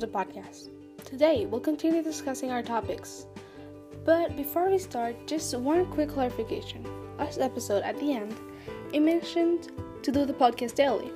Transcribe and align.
the 0.00 0.06
podcast. 0.06 0.70
Today, 1.04 1.46
we'll 1.46 1.60
continue 1.60 2.02
discussing 2.02 2.50
our 2.50 2.62
topics. 2.62 3.26
But 4.04 4.36
before 4.36 4.70
we 4.70 4.78
start, 4.78 5.26
just 5.26 5.54
one 5.54 5.86
quick 5.86 6.08
clarification. 6.08 6.84
Last 7.18 7.38
episode, 7.38 7.82
at 7.82 7.98
the 8.00 8.12
end, 8.14 8.34
I 8.94 8.98
mentioned 8.98 9.70
to 10.02 10.10
do 10.10 10.24
the 10.24 10.32
podcast 10.32 10.74
daily. 10.74 11.12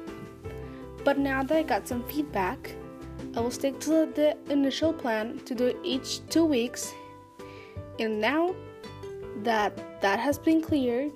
But 1.02 1.18
now 1.18 1.42
that 1.42 1.56
I 1.56 1.62
got 1.62 1.88
some 1.88 2.04
feedback, 2.04 2.74
I 3.34 3.40
will 3.40 3.50
stick 3.50 3.80
to 3.80 4.06
the 4.14 4.36
initial 4.50 4.92
plan 4.92 5.40
to 5.46 5.54
do 5.54 5.66
it 5.66 5.76
each 5.82 6.26
two 6.28 6.44
weeks. 6.44 6.92
And 7.98 8.20
now 8.20 8.54
that 9.42 10.00
that 10.02 10.18
has 10.18 10.38
been 10.38 10.60
cleared, 10.60 11.12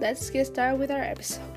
let's 0.00 0.28
get 0.30 0.46
started 0.46 0.78
with 0.78 0.90
our 0.90 1.02
episode. 1.02 1.49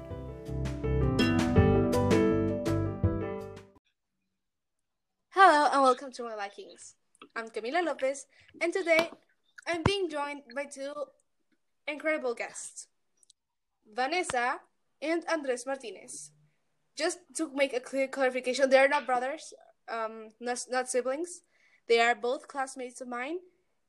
Welcome 5.93 6.11
to 6.11 6.24
My 6.24 6.33
Likings. 6.33 6.96
I'm 7.36 7.50
Camila 7.50 7.86
Lopez, 7.86 8.25
and 8.60 8.74
today 8.74 9.11
I'm 9.68 9.84
being 9.84 10.10
joined 10.10 10.42
by 10.56 10.65
two 10.65 10.92
incredible 11.88 12.34
guests, 12.34 12.88
Vanessa 13.93 14.56
and 15.04 15.24
Andres 15.32 15.68
Martinez. 15.68 16.32
Just 16.98 17.20
to 17.37 17.51
make 17.54 17.75
a 17.75 17.79
clear 17.79 18.07
clarification, 18.07 18.71
they 18.71 18.79
are 18.79 18.87
not 18.87 19.06
brothers, 19.06 19.54
um, 19.87 20.29
not, 20.39 20.65
not 20.71 20.89
siblings. 20.89 21.42
They 21.87 22.00
are 22.00 22.15
both 22.15 22.48
classmates 22.48 23.00
of 23.00 23.07
mine. 23.07 23.37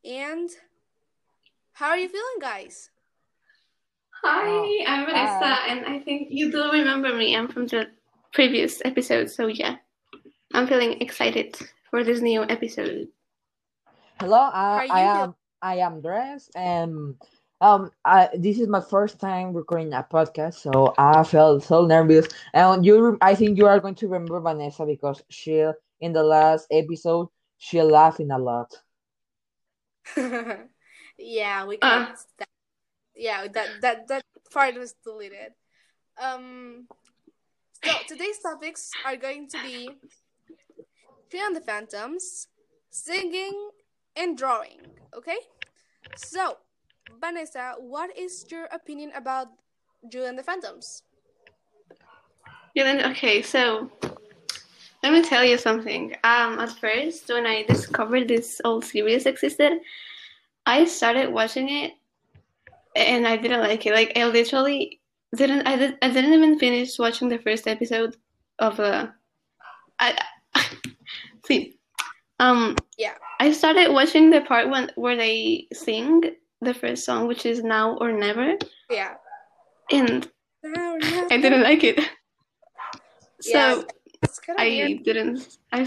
And 0.04 0.50
how 1.72 1.88
are 1.88 1.96
you 1.96 2.10
feeling, 2.10 2.38
guys? 2.38 2.90
Hi, 4.22 4.84
I'm 4.86 5.06
Vanessa, 5.06 5.56
and 5.70 5.86
I 5.86 6.00
think 6.00 6.28
you 6.30 6.52
do 6.52 6.70
remember 6.70 7.14
me. 7.14 7.34
I'm 7.34 7.48
from 7.48 7.66
the 7.66 7.86
previous 8.34 8.82
episode, 8.84 9.30
so 9.30 9.46
yeah, 9.46 9.76
I'm 10.52 10.66
feeling 10.66 11.00
excited 11.00 11.56
for 11.94 12.02
this 12.02 12.20
new 12.20 12.42
episode. 12.42 13.06
Hello, 14.18 14.50
uh, 14.50 14.82
I 14.82 14.88
feel- 14.88 14.98
am 14.98 15.34
I 15.62 15.76
am 15.76 16.00
Dres, 16.00 16.50
and 16.56 17.14
um, 17.60 17.92
I, 18.04 18.30
this 18.34 18.58
is 18.58 18.66
my 18.66 18.80
first 18.80 19.20
time 19.20 19.54
recording 19.54 19.92
a 19.92 20.02
podcast, 20.02 20.54
so 20.54 20.92
I 20.98 21.22
felt 21.22 21.62
so 21.62 21.86
nervous. 21.86 22.26
And 22.52 22.84
you, 22.84 23.16
I 23.20 23.36
think 23.36 23.58
you 23.58 23.68
are 23.68 23.78
going 23.78 23.94
to 24.02 24.08
remember 24.08 24.40
Vanessa 24.40 24.84
because 24.84 25.22
she 25.28 25.64
in 26.00 26.12
the 26.12 26.24
last 26.24 26.66
episode 26.72 27.28
she 27.58 27.80
laughing 27.80 28.32
a 28.32 28.38
lot. 28.38 28.74
yeah, 31.16 31.64
we 31.64 31.78
Uh. 31.80 32.06
got 32.06 32.18
that. 32.38 32.48
Yeah, 33.14 33.46
that 33.46 33.68
that 33.82 34.08
that 34.08 34.22
part 34.52 34.74
was 34.74 34.94
deleted. 35.04 35.54
Um, 36.18 36.88
so 37.84 37.92
today's 38.08 38.40
topics 38.40 38.90
are 39.06 39.14
going 39.14 39.46
to 39.50 39.62
be 39.62 39.90
On 41.40 41.52
the 41.52 41.60
Phantoms, 41.60 42.48
singing, 42.90 43.70
and 44.16 44.38
drawing. 44.38 44.80
Okay, 45.16 45.38
so 46.16 46.58
Vanessa, 47.20 47.74
what 47.78 48.16
is 48.16 48.46
your 48.50 48.66
opinion 48.66 49.10
about 49.16 49.48
Julie 50.08 50.28
and 50.28 50.38
the 50.38 50.42
Phantoms? 50.42 51.02
Yeah, 52.74 52.84
then 52.84 53.10
okay, 53.12 53.42
so 53.42 53.90
let 55.02 55.12
me 55.12 55.22
tell 55.22 55.44
you 55.44 55.58
something. 55.58 56.14
Um, 56.24 56.58
at 56.58 56.70
first, 56.70 57.28
when 57.28 57.46
I 57.46 57.62
discovered 57.64 58.26
this 58.26 58.60
old 58.64 58.84
series 58.84 59.26
existed, 59.26 59.80
I 60.66 60.84
started 60.86 61.32
watching 61.32 61.68
it, 61.68 61.92
and 62.96 63.26
I 63.26 63.36
didn't 63.36 63.60
like 63.60 63.86
it. 63.86 63.92
Like 63.92 64.16
I 64.16 64.26
literally 64.26 65.00
didn't. 65.34 65.66
I 65.66 65.76
did. 65.76 65.98
I 66.00 66.10
didn't 66.10 66.32
even 66.32 66.58
finish 66.58 66.98
watching 66.98 67.28
the 67.28 67.38
first 67.38 67.68
episode 67.68 68.16
of 68.58 68.76
the. 68.76 69.12
I 69.98 70.18
see. 71.46 71.78
Um, 72.40 72.76
Yeah. 72.98 73.14
I 73.40 73.52
started 73.52 73.92
watching 73.92 74.30
the 74.30 74.40
part 74.42 74.68
when 74.68 74.90
where 74.96 75.16
they 75.16 75.66
sing 75.72 76.22
the 76.60 76.74
first 76.74 77.04
song, 77.04 77.26
which 77.28 77.46
is 77.46 77.62
now 77.62 77.96
or 78.00 78.12
never, 78.12 78.56
Yeah. 78.90 79.14
and 79.90 80.28
I 80.64 81.36
didn't 81.38 81.62
like 81.62 81.84
it. 81.84 82.00
So 83.40 83.58
Yeah, 83.58 83.82
It's 84.22 84.40
I 84.56 84.68
weird. 84.68 85.02
didn't. 85.04 85.58
I 85.72 85.86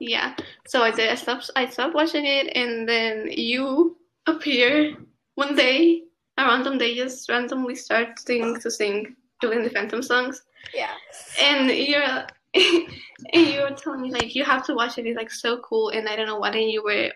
yeah. 0.00 0.34
So 0.66 0.82
I 0.82 0.90
did. 0.90 1.10
I 1.10 1.14
stopped. 1.14 1.50
I 1.56 1.66
stopped 1.66 1.94
watching 1.94 2.26
it, 2.26 2.54
and 2.56 2.88
then 2.88 3.28
you 3.30 3.96
appear 4.26 4.96
one 5.36 5.54
day, 5.56 6.02
a 6.38 6.44
random 6.44 6.76
day, 6.78 6.94
just 6.94 7.28
randomly 7.30 7.74
starting 7.74 8.60
to 8.60 8.70
sing 8.70 9.16
Julie 9.40 9.56
and 9.56 9.64
the 9.66 9.70
Phantom 9.70 10.02
songs, 10.02 10.42
Yeah. 10.74 10.92
and 11.40 11.70
you're 11.70 12.26
and 13.32 13.46
you 13.46 13.62
were 13.62 13.70
telling 13.70 14.02
me 14.02 14.10
like 14.12 14.34
you 14.34 14.44
have 14.44 14.64
to 14.66 14.74
watch 14.74 14.98
it. 14.98 15.06
It's 15.06 15.16
like 15.16 15.30
so 15.30 15.58
cool, 15.58 15.90
and 15.90 16.08
I 16.08 16.16
don't 16.16 16.26
know 16.26 16.38
why. 16.38 16.50
and 16.50 16.70
you 16.70 16.82
were 16.82 17.10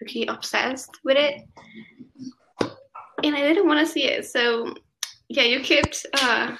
like 0.00 0.28
obsessed 0.28 0.90
with 1.04 1.16
it, 1.16 1.42
and 3.24 3.34
I 3.34 3.40
didn't 3.40 3.66
want 3.66 3.80
to 3.80 3.92
see 3.92 4.04
it. 4.04 4.26
So 4.26 4.74
yeah, 5.28 5.42
you 5.42 5.60
kept 5.60 6.06
uh 6.14 6.56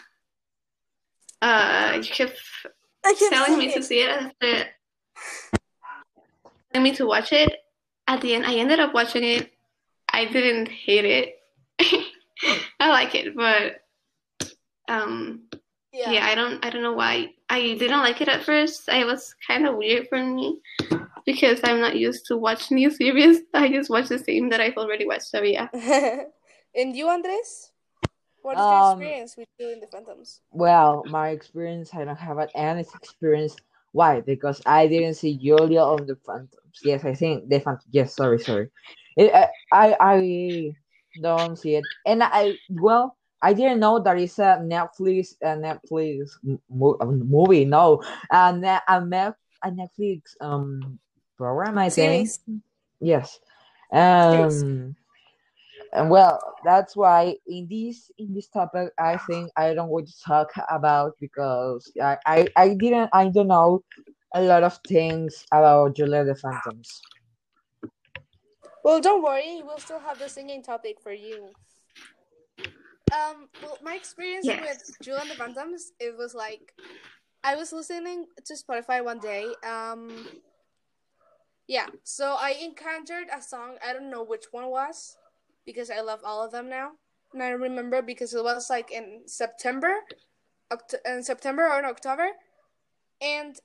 uh 1.42 1.92
you 2.02 2.08
kept 2.08 2.40
telling 3.30 3.58
me 3.58 3.68
saying 3.68 3.74
to 3.74 3.82
see 3.82 4.00
it 4.00 4.08
after 4.10 4.64
telling 6.72 6.82
me 6.84 6.92
to 6.96 7.06
watch 7.06 7.32
it. 7.32 7.52
At 8.08 8.20
the 8.20 8.34
end, 8.34 8.46
I 8.46 8.54
ended 8.54 8.78
up 8.78 8.94
watching 8.94 9.24
it. 9.24 9.52
I 10.12 10.24
didn't 10.26 10.68
hate 10.68 11.04
it. 11.04 11.34
I 12.80 12.90
like 12.90 13.14
it, 13.14 13.34
but 13.34 13.82
um, 14.88 15.42
Yeah. 15.92 16.10
yeah. 16.12 16.26
I 16.26 16.34
don't. 16.34 16.64
I 16.64 16.70
don't 16.70 16.82
know 16.82 16.92
why 16.92 17.34
I 17.56 17.74
didn't 17.74 18.00
like 18.00 18.20
it 18.20 18.28
at 18.28 18.44
first. 18.44 18.88
I 18.90 19.04
was 19.04 19.34
kind 19.46 19.66
of 19.66 19.76
weird 19.76 20.08
for 20.08 20.22
me 20.22 20.60
because 21.24 21.60
I'm 21.64 21.80
not 21.80 21.96
used 21.96 22.26
to 22.26 22.36
watch 22.36 22.70
new 22.70 22.90
series. 23.00 23.40
I 23.54 23.68
just 23.70 23.88
watch 23.88 24.08
the 24.08 24.18
same 24.18 24.50
that 24.50 24.60
I've 24.60 24.76
already 24.76 25.06
watched. 25.06 25.30
So 25.32 25.42
yeah. 25.42 25.68
and 26.74 26.94
you, 26.94 27.08
Andres? 27.08 27.72
What 28.42 28.58
is 28.58 28.64
your 28.64 28.74
Um, 28.74 29.00
experience 29.00 29.36
with 29.38 29.48
Julie 29.58 29.72
and 29.72 29.82
the 29.82 29.86
Phantoms? 29.86 30.40
Well, 30.52 31.02
my 31.08 31.30
experience, 31.30 31.94
I 31.94 32.04
don't 32.04 32.16
have 32.16 32.38
any 32.54 32.80
experience. 32.80 33.56
Why? 33.92 34.20
Because 34.20 34.60
I 34.66 34.86
didn't 34.86 35.14
see 35.14 35.38
Julia 35.38 35.80
on 35.80 36.06
the 36.06 36.16
Phantoms. 36.26 36.76
Yes, 36.84 37.04
I 37.04 37.14
think 37.14 37.48
the 37.48 37.58
Phantom. 37.60 37.88
Yes, 37.90 38.14
sorry, 38.14 38.38
sorry. 38.38 38.68
It, 39.16 39.32
I, 39.32 39.48
I 39.72 39.96
I 39.98 40.72
don't 41.20 41.56
see 41.56 41.76
it, 41.76 41.84
and 42.04 42.22
I 42.22 42.58
well, 42.68 43.15
I 43.42 43.52
didn't 43.52 43.80
know 43.80 43.98
there 43.98 44.16
is 44.16 44.38
a 44.38 44.58
Netflix 44.62 45.34
a 45.42 45.56
Netflix 45.56 46.30
mo- 46.70 46.96
uh, 47.00 47.06
movie. 47.06 47.64
No, 47.64 48.02
a, 48.30 48.52
ne- 48.52 48.80
a, 48.88 49.04
Net- 49.04 49.36
a 49.62 49.70
Netflix 49.70 50.22
um 50.40 50.98
program. 51.36 51.78
I 51.78 51.90
think. 51.90 52.28
Series. 52.28 52.40
Yes. 53.00 53.38
Um 53.92 54.96
and 55.92 56.10
well, 56.10 56.40
that's 56.64 56.96
why 56.96 57.36
in 57.46 57.68
this 57.68 58.10
in 58.18 58.34
this 58.34 58.48
topic 58.48 58.92
I 58.98 59.18
think 59.18 59.50
I 59.56 59.74
don't 59.74 59.88
want 59.88 60.08
to 60.08 60.20
talk 60.20 60.50
about 60.70 61.12
because 61.20 61.90
I, 62.02 62.18
I, 62.26 62.46
I 62.56 62.74
didn't 62.74 63.10
I 63.12 63.28
don't 63.28 63.48
know 63.48 63.84
a 64.34 64.42
lot 64.42 64.62
of 64.64 64.78
things 64.86 65.46
about 65.52 65.96
Julia 65.96 66.24
the 66.24 66.34
Phantoms. 66.34 67.00
Well, 68.84 69.00
don't 69.00 69.22
worry. 69.22 69.62
We'll 69.64 69.78
still 69.78 69.98
have 69.98 70.18
the 70.18 70.28
singing 70.28 70.62
topic 70.62 71.00
for 71.00 71.12
you. 71.12 71.50
Um. 73.12 73.48
Well, 73.62 73.78
my 73.82 73.94
experience 73.94 74.46
Yes. 74.46 74.60
with 74.60 74.96
Julie 75.02 75.20
and 75.22 75.30
the 75.30 75.34
Phantoms, 75.34 75.92
it 76.00 76.16
was 76.16 76.34
like, 76.34 76.72
I 77.44 77.54
was 77.54 77.72
listening 77.72 78.26
to 78.44 78.54
Spotify 78.54 79.04
one 79.04 79.20
day. 79.20 79.46
Um. 79.66 80.26
Yeah. 81.68 81.86
So 82.04 82.36
I 82.38 82.50
encountered 82.62 83.28
a 83.32 83.40
song. 83.42 83.76
I 83.86 83.92
don't 83.92 84.10
know 84.10 84.22
which 84.24 84.46
one 84.50 84.68
was, 84.70 85.16
because 85.64 85.90
I 85.90 86.00
love 86.00 86.20
all 86.24 86.44
of 86.44 86.52
them 86.52 86.68
now, 86.68 86.92
and 87.32 87.42
I 87.42 87.50
remember 87.50 88.02
because 88.02 88.34
it 88.34 88.42
was 88.42 88.70
like 88.70 88.90
in 88.90 89.22
September, 89.26 89.94
Oct- 90.72 91.02
in 91.04 91.22
September 91.22 91.66
or 91.68 91.78
in 91.78 91.84
October, 91.84 92.28
and 93.20 93.56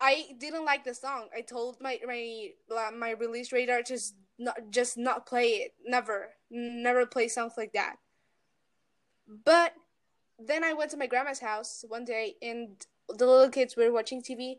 I 0.00 0.26
didn't 0.38 0.64
like 0.64 0.84
the 0.84 0.94
song. 0.94 1.28
I 1.36 1.40
told 1.42 1.80
my 1.80 1.98
my 2.06 2.50
my 2.96 3.10
release 3.10 3.52
radar 3.52 3.82
just 3.82 4.14
not 4.38 4.56
just 4.70 4.96
not 4.96 5.26
play 5.26 5.48
it. 5.66 5.74
Never, 5.84 6.30
never 6.50 7.04
play 7.06 7.28
songs 7.28 7.54
like 7.56 7.72
that. 7.74 7.96
But 9.44 9.74
then 10.38 10.64
I 10.64 10.72
went 10.72 10.90
to 10.90 10.96
my 10.96 11.06
grandma's 11.06 11.38
house 11.38 11.84
one 11.86 12.04
day, 12.04 12.34
and 12.42 12.84
the 13.08 13.26
little 13.26 13.48
kids 13.48 13.76
were 13.76 13.92
watching 13.92 14.22
TV 14.22 14.56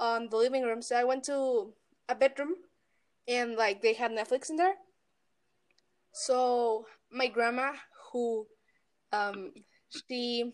on 0.00 0.28
the 0.28 0.36
living 0.36 0.62
room. 0.64 0.82
So 0.82 0.96
I 0.96 1.04
went 1.04 1.24
to 1.24 1.72
a 2.08 2.14
bedroom, 2.14 2.54
and 3.28 3.54
like 3.54 3.80
they 3.80 3.94
had 3.94 4.10
Netflix 4.10 4.50
in 4.50 4.56
there. 4.56 4.74
So 6.12 6.86
my 7.12 7.28
grandma, 7.28 7.72
who, 8.12 8.46
um, 9.12 9.52
she 10.08 10.52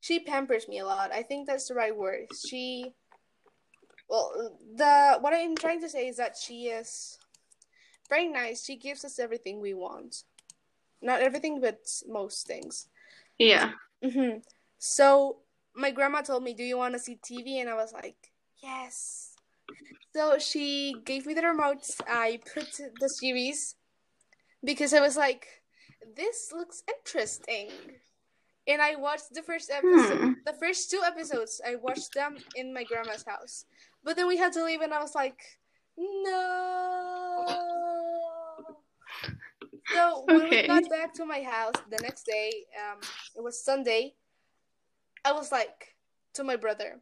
she 0.00 0.20
pampers 0.20 0.68
me 0.68 0.78
a 0.78 0.86
lot. 0.86 1.12
I 1.12 1.22
think 1.22 1.46
that's 1.46 1.68
the 1.68 1.74
right 1.74 1.96
word. 1.96 2.26
She 2.48 2.94
well, 4.08 4.56
the 4.76 5.18
what 5.20 5.34
I'm 5.34 5.56
trying 5.56 5.80
to 5.80 5.88
say 5.88 6.08
is 6.08 6.16
that 6.16 6.36
she 6.36 6.66
is 6.66 7.18
very 8.08 8.28
nice. 8.28 8.64
She 8.64 8.76
gives 8.76 9.04
us 9.04 9.18
everything 9.18 9.60
we 9.60 9.74
want. 9.74 10.24
Not 11.04 11.20
everything, 11.20 11.60
but 11.60 11.84
most 12.08 12.46
things. 12.46 12.88
Yeah. 13.38 13.72
hmm 14.02 14.38
So 14.78 15.38
my 15.76 15.90
grandma 15.90 16.22
told 16.22 16.42
me, 16.42 16.54
"Do 16.54 16.64
you 16.64 16.78
want 16.78 16.94
to 16.94 17.00
see 17.00 17.16
TV?" 17.22 17.60
And 17.60 17.68
I 17.68 17.74
was 17.74 17.92
like, 17.92 18.32
Yes. 18.62 19.34
So 20.16 20.38
she 20.38 20.94
gave 21.04 21.26
me 21.26 21.34
the 21.34 21.42
remote. 21.42 21.84
I 22.08 22.40
put 22.54 22.70
the 22.98 23.08
series 23.08 23.74
because 24.62 24.94
I 24.94 25.00
was 25.00 25.16
like, 25.16 25.46
this 26.16 26.52
looks 26.54 26.82
interesting. 26.88 27.68
And 28.66 28.80
I 28.80 28.96
watched 28.96 29.34
the 29.34 29.42
first 29.42 29.68
episode, 29.70 30.18
Hmm. 30.18 30.32
the 30.46 30.54
first 30.56 30.90
two 30.90 31.02
episodes. 31.04 31.60
I 31.66 31.74
watched 31.76 32.14
them 32.14 32.38
in 32.54 32.72
my 32.72 32.84
grandma's 32.84 33.24
house. 33.28 33.66
But 34.02 34.16
then 34.16 34.26
we 34.26 34.38
had 34.38 34.52
to 34.54 34.64
leave, 34.64 34.80
and 34.80 34.94
I 34.94 35.02
was 35.02 35.14
like, 35.14 35.42
no. 35.98 37.44
So 39.92 40.24
when 40.26 40.48
we 40.48 40.66
got 40.66 40.88
back 40.88 41.14
to 41.14 41.26
my 41.26 41.42
house 41.42 41.74
the 41.90 41.98
next 42.02 42.24
day, 42.24 42.50
um, 42.80 43.00
it 43.36 43.42
was 43.42 43.62
Sunday. 43.62 44.14
I 45.24 45.32
was 45.32 45.50
like 45.52 45.94
to 46.34 46.44
my 46.44 46.56
brother, 46.56 47.00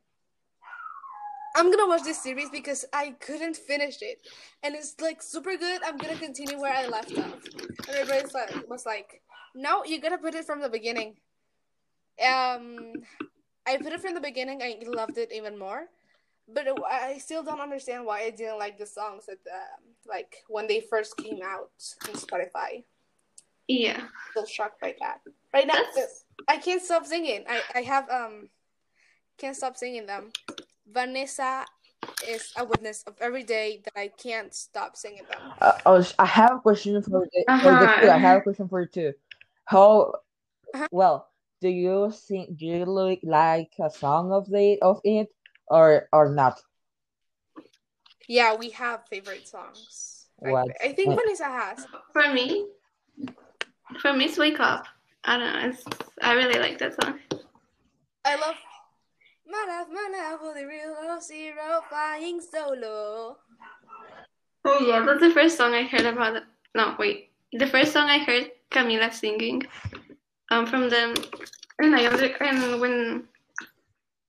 I'm 1.56 1.70
gonna 1.70 1.88
watch 1.88 2.02
this 2.04 2.22
series 2.22 2.50
because 2.50 2.84
I 2.92 3.10
couldn't 3.20 3.56
finish 3.56 4.00
it, 4.00 4.26
and 4.62 4.74
it's 4.74 4.94
like 5.00 5.22
super 5.22 5.56
good. 5.56 5.82
I'm 5.84 5.96
gonna 5.98 6.16
continue 6.16 6.58
where 6.60 6.72
I 6.72 6.86
left 6.86 7.16
off. 7.18 7.40
And 7.88 7.98
my 7.98 8.04
brother 8.04 8.22
was 8.22 8.34
like- 8.34 8.68
was 8.68 8.86
like, 8.86 9.22
"No, 9.54 9.84
you 9.84 10.00
gotta 10.00 10.18
put 10.18 10.34
it 10.34 10.44
from 10.46 10.60
the 10.60 10.68
beginning." 10.68 11.16
Um, 12.24 12.92
I 13.66 13.76
put 13.78 13.92
it 13.92 14.00
from 14.00 14.14
the 14.14 14.20
beginning. 14.20 14.62
I 14.62 14.78
loved 14.86 15.18
it 15.18 15.32
even 15.32 15.58
more, 15.58 15.88
but 16.48 16.66
it, 16.66 16.76
I 16.90 17.18
still 17.18 17.42
don't 17.42 17.60
understand 17.60 18.04
why 18.06 18.22
I 18.22 18.30
didn't 18.30 18.58
like 18.58 18.78
the 18.78 18.86
songs 18.86 19.28
at 19.28 19.42
the 19.44 19.50
like 20.08 20.36
when 20.48 20.66
they 20.66 20.80
first 20.80 21.16
came 21.16 21.40
out 21.42 21.70
on 22.08 22.14
Spotify. 22.14 22.84
Yeah. 23.68 24.02
i 24.02 24.30
Still 24.30 24.46
shocked 24.46 24.80
by 24.80 24.94
that. 25.00 25.20
Right 25.54 25.66
now, 25.66 25.74
That's- 25.94 26.24
I 26.48 26.56
can't 26.56 26.82
stop 26.82 27.06
singing. 27.06 27.44
I 27.48 27.60
I 27.74 27.82
have 27.82 28.10
um 28.10 28.48
can't 29.38 29.56
stop 29.56 29.76
singing 29.76 30.06
them. 30.06 30.30
Vanessa 30.90 31.64
is 32.26 32.52
a 32.56 32.64
witness 32.64 33.04
of 33.06 33.14
every 33.20 33.44
day 33.44 33.80
that 33.84 33.98
I 33.98 34.08
can't 34.08 34.52
stop 34.52 34.96
singing 34.96 35.22
them. 35.30 35.40
Uh, 35.60 35.78
oh, 35.86 36.04
I 36.18 36.26
have 36.26 36.56
a 36.56 36.60
question 36.60 37.00
for 37.02 37.26
the, 37.32 37.44
for 37.62 37.70
the 37.70 37.86
Uh-huh. 37.86 38.00
two. 38.00 38.10
I 38.10 38.18
have 38.18 38.38
a 38.38 38.40
question 38.42 38.68
for 38.68 38.80
you 38.82 38.88
too. 38.88 39.12
How 39.64 40.12
Uh-huh. 40.74 40.88
well 40.90 41.28
do 41.60 41.68
you 41.68 42.10
sing? 42.10 42.56
Do 42.58 42.66
you 42.66 42.84
like 42.84 43.20
like 43.22 43.70
a 43.78 43.88
song 43.90 44.32
of 44.32 44.48
the 44.50 44.78
of 44.82 45.00
it 45.04 45.30
or 45.72 46.08
or 46.12 46.28
not? 46.28 46.60
Yeah, 48.28 48.54
we 48.54 48.70
have 48.70 49.08
favorite 49.08 49.48
songs. 49.48 50.26
What? 50.36 50.68
I 50.84 50.92
think 50.92 51.08
what- 51.08 51.20
Vanessa 51.24 51.44
has. 51.44 51.86
For 52.12 52.32
me, 52.32 52.66
for 54.00 54.12
me, 54.12 54.26
it's 54.26 54.38
Wake 54.38 54.60
Up. 54.60 54.86
I 55.24 55.38
don't 55.38 55.52
know. 55.52 55.68
It's, 55.70 55.84
I 56.20 56.32
really 56.34 56.58
like 56.58 56.78
that 56.78 57.00
song. 57.00 57.18
I 58.24 58.36
love 58.36 58.56
my 59.46 59.64
life, 59.68 59.88
my 59.90 60.08
life, 60.12 60.38
holy 60.40 60.64
real 60.64 60.94
oh, 60.98 61.18
zero 61.20 61.82
flying 61.88 62.40
solo. 62.40 63.36
Oh 64.64 64.78
yeah, 64.86 65.04
that's 65.04 65.20
the 65.20 65.30
first 65.30 65.56
song 65.56 65.74
I 65.74 65.82
heard 65.82 66.06
about. 66.06 66.36
It. 66.36 66.44
No, 66.74 66.94
wait. 66.98 67.30
The 67.52 67.66
first 67.66 67.92
song 67.92 68.08
I 68.08 68.18
heard 68.18 68.50
Camila 68.70 69.12
singing, 69.12 69.62
um, 70.50 70.66
from 70.66 70.88
them, 70.88 71.14
and 71.78 71.94
I 71.94 72.06
under, 72.06 72.26
and 72.42 72.80
when 72.80 73.28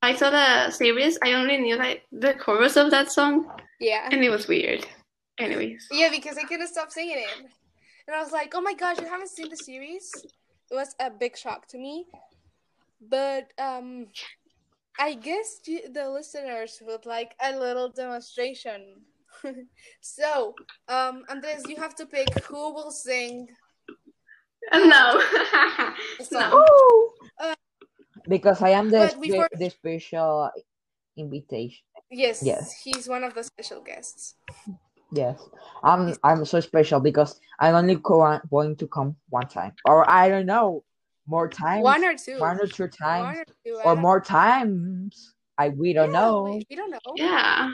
I 0.03 0.13
saw 0.15 0.29
the 0.29 0.69
series, 0.69 1.17
I 1.23 1.31
only 1.33 1.57
knew 1.57 1.77
like 1.77 2.03
the 2.11 2.33
chorus 2.33 2.75
of 2.75 2.91
that 2.91 3.09
song, 3.09 3.50
Yeah. 3.79 4.09
and 4.11 4.21
it 4.21 4.29
was 4.29 4.50
weird. 4.50 4.85
Anyways, 5.39 5.88
Yeah, 5.91 6.09
because 6.11 6.38
I 6.38 6.44
couldn't 6.44 6.67
stop 6.67 6.91
singing 6.91 7.19
it. 7.19 7.38
And 8.05 8.13
I 8.15 8.21
was 8.21 8.33
like, 8.33 8.51
oh 8.53 8.59
my 8.61 8.73
gosh, 8.73 9.00
you 9.00 9.07
haven't 9.07 9.29
seen 9.29 9.47
the 9.50 9.55
series? 9.55 10.11
It 10.69 10.75
was 10.75 10.94
a 11.00 11.09
big 11.09 11.38
shock 11.38 11.67
to 11.69 11.77
me. 11.77 12.05
But 13.00 13.51
um 13.57 14.07
I 15.00 15.15
guess 15.15 15.59
the 15.65 16.09
listeners 16.09 16.81
would 16.85 17.05
like 17.05 17.31
a 17.41 17.57
little 17.57 17.89
demonstration. 17.89 18.81
so, 20.01 20.53
um 20.89 21.23
Andres, 21.29 21.63
you 21.67 21.77
have 21.77 21.95
to 21.95 22.05
pick 22.05 22.27
who 22.44 22.73
will 22.73 22.91
sing 22.91 23.47
no, 24.73 25.21
no. 26.31 26.65
Because 28.28 28.62
I 28.62 28.70
am 28.70 28.90
the 28.90 29.10
spe- 29.10 29.20
before- 29.22 29.50
the 29.52 29.70
special 29.70 30.50
invitation. 31.18 31.84
Yes, 32.10 32.44
Yes. 32.44 32.72
he's 32.84 33.08
one 33.08 33.24
of 33.24 33.34
the 33.34 33.44
special 33.44 33.81
guests. 33.81 34.36
Yes, 35.12 35.42
I'm 35.84 36.16
I'm 36.24 36.46
so 36.46 36.60
special 36.60 37.00
because 37.00 37.40
I'm 37.60 37.75
only 37.75 37.98
co- 37.98 38.40
going 38.50 38.75
to 38.78 38.88
come 38.88 39.16
one 39.30 39.48
time, 39.48 39.74
or 39.86 40.10
I 40.10 40.30
don't 40.30 40.46
know, 40.48 40.84
more 41.28 41.48
times, 41.48 41.84
One 41.84 42.04
or 42.04 42.16
two. 42.18 42.40
one 42.40 42.60
or 42.60 42.66
two 42.68 42.88
times, 42.88 43.25
One 43.25 43.38
or 43.38 43.46
two. 43.66 43.75
Or 43.86 43.94
don't- 43.94 44.02
more 44.02 44.22
times. 44.22 45.34
I 45.58 45.70
we 45.70 45.94
don't 45.94 46.10
Yeah, 46.12 46.20
know. 46.20 46.44
We, 46.44 46.66
we 46.70 46.75
don't 46.75 46.90
know. 46.90 47.00
Yeah. 47.16 47.72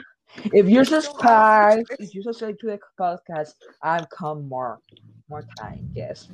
If 0.52 0.52
you 0.52 0.62
We 0.64 0.72
don't 0.84 0.88
have 0.92 1.02
subscribe, 1.04 1.86
if 1.98 2.14
you 2.14 2.22
subscribe 2.22 2.58
to 2.60 2.66
the 2.66 2.80
podcast, 3.00 3.54
I'll 3.82 4.06
come 4.06 4.46
more, 4.48 4.80
more 5.28 5.44
time. 5.58 5.88
Yes. 5.94 6.28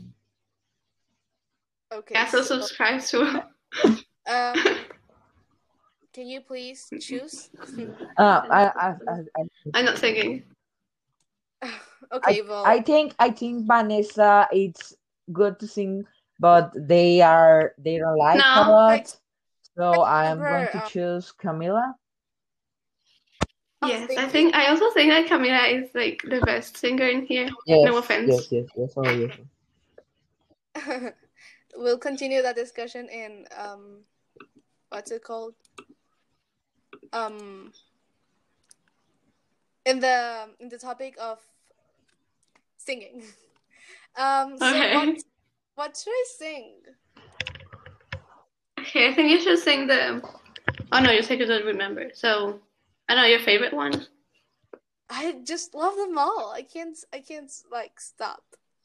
Okay. 1.93 2.15
Yeah. 2.15 2.27
So 2.27 2.43
so, 2.43 2.61
subscribe 2.61 3.01
to. 3.15 3.45
um 4.27 4.57
can 6.13 6.27
you 6.27 6.41
please 6.41 6.91
choose? 7.01 7.51
Uh, 8.19 8.41
I, 8.51 8.65
I, 8.67 8.87
I, 8.87 9.15
I, 9.37 9.43
I'm 9.75 9.85
not 9.85 9.99
singing. 9.99 10.45
okay, 12.13 12.43
well 12.43 12.65
I 12.65 12.81
think, 12.81 13.15
I 13.19 13.31
think 13.31 13.67
Vanessa, 13.67 14.49
it's 14.53 14.95
good 15.33 15.59
to 15.61 15.67
sing, 15.69 16.07
but 16.41 16.73
they 16.75 17.21
are 17.21 17.75
they 17.79 17.99
don't 17.99 18.17
like 18.19 18.41
a 18.55 18.61
lot. 18.71 18.93
I- 18.93 19.05
So 19.77 20.01
I 20.01 20.31
I'm 20.33 20.39
going 20.41 20.67
to 20.73 20.79
uh, 20.79 20.89
choose 20.89 21.33
Camila. 21.37 21.93
Yes, 23.85 24.09
I 24.17 24.27
think 24.29 24.55
I 24.55 24.69
also 24.73 24.91
think 24.97 25.13
that 25.13 25.29
Camila 25.29 25.69
is 25.69 25.91
like 25.95 26.23
the 26.25 26.41
best 26.41 26.79
singer 26.79 27.07
in 27.07 27.27
here. 27.27 27.51
Yes, 27.67 27.85
No 27.85 27.99
offense. 27.99 28.33
yes, 28.33 28.49
yes, 28.51 28.65
yes, 28.75 28.93
oh, 28.97 29.13
yes. 29.13 29.37
we'll 31.77 31.99
continue 31.99 32.41
that 32.43 32.57
discussion 32.57 33.09
in 33.09 33.45
um 33.57 34.01
what's 34.91 35.11
it 35.11 35.23
called 35.23 35.55
um 37.13 37.73
in 39.85 40.01
the 40.01 40.49
in 40.61 40.69
the 40.69 40.79
topic 40.79 41.15
of 41.21 41.39
singing 42.79 43.23
um 44.17 44.59
so 44.59 44.69
Okay. 44.69 44.95
what 44.95 45.19
what 45.75 45.97
should 45.97 46.11
i 46.11 46.25
sing 46.39 46.75
Okay, 48.79 49.09
I 49.09 49.15
think 49.15 49.31
you 49.31 49.41
should 49.41 49.59
sing 49.59 49.87
the. 49.89 50.23
Oh 50.93 51.01
no, 51.01 51.11
you 51.11 51.23
said 51.23 51.41
you 51.41 51.47
don't 51.47 51.65
remember. 51.67 52.11
So, 52.15 52.61
I 53.09 53.17
know 53.17 53.25
your 53.25 53.41
favorite 53.41 53.73
one. 53.73 54.07
i 55.11 55.35
just 55.45 55.75
love 55.75 55.97
them 55.97 56.17
all 56.19 56.53
i 56.55 56.63
can't 56.63 56.99
i 57.13 57.19
can't 57.21 57.53
like 57.71 57.99
stop 58.01 58.43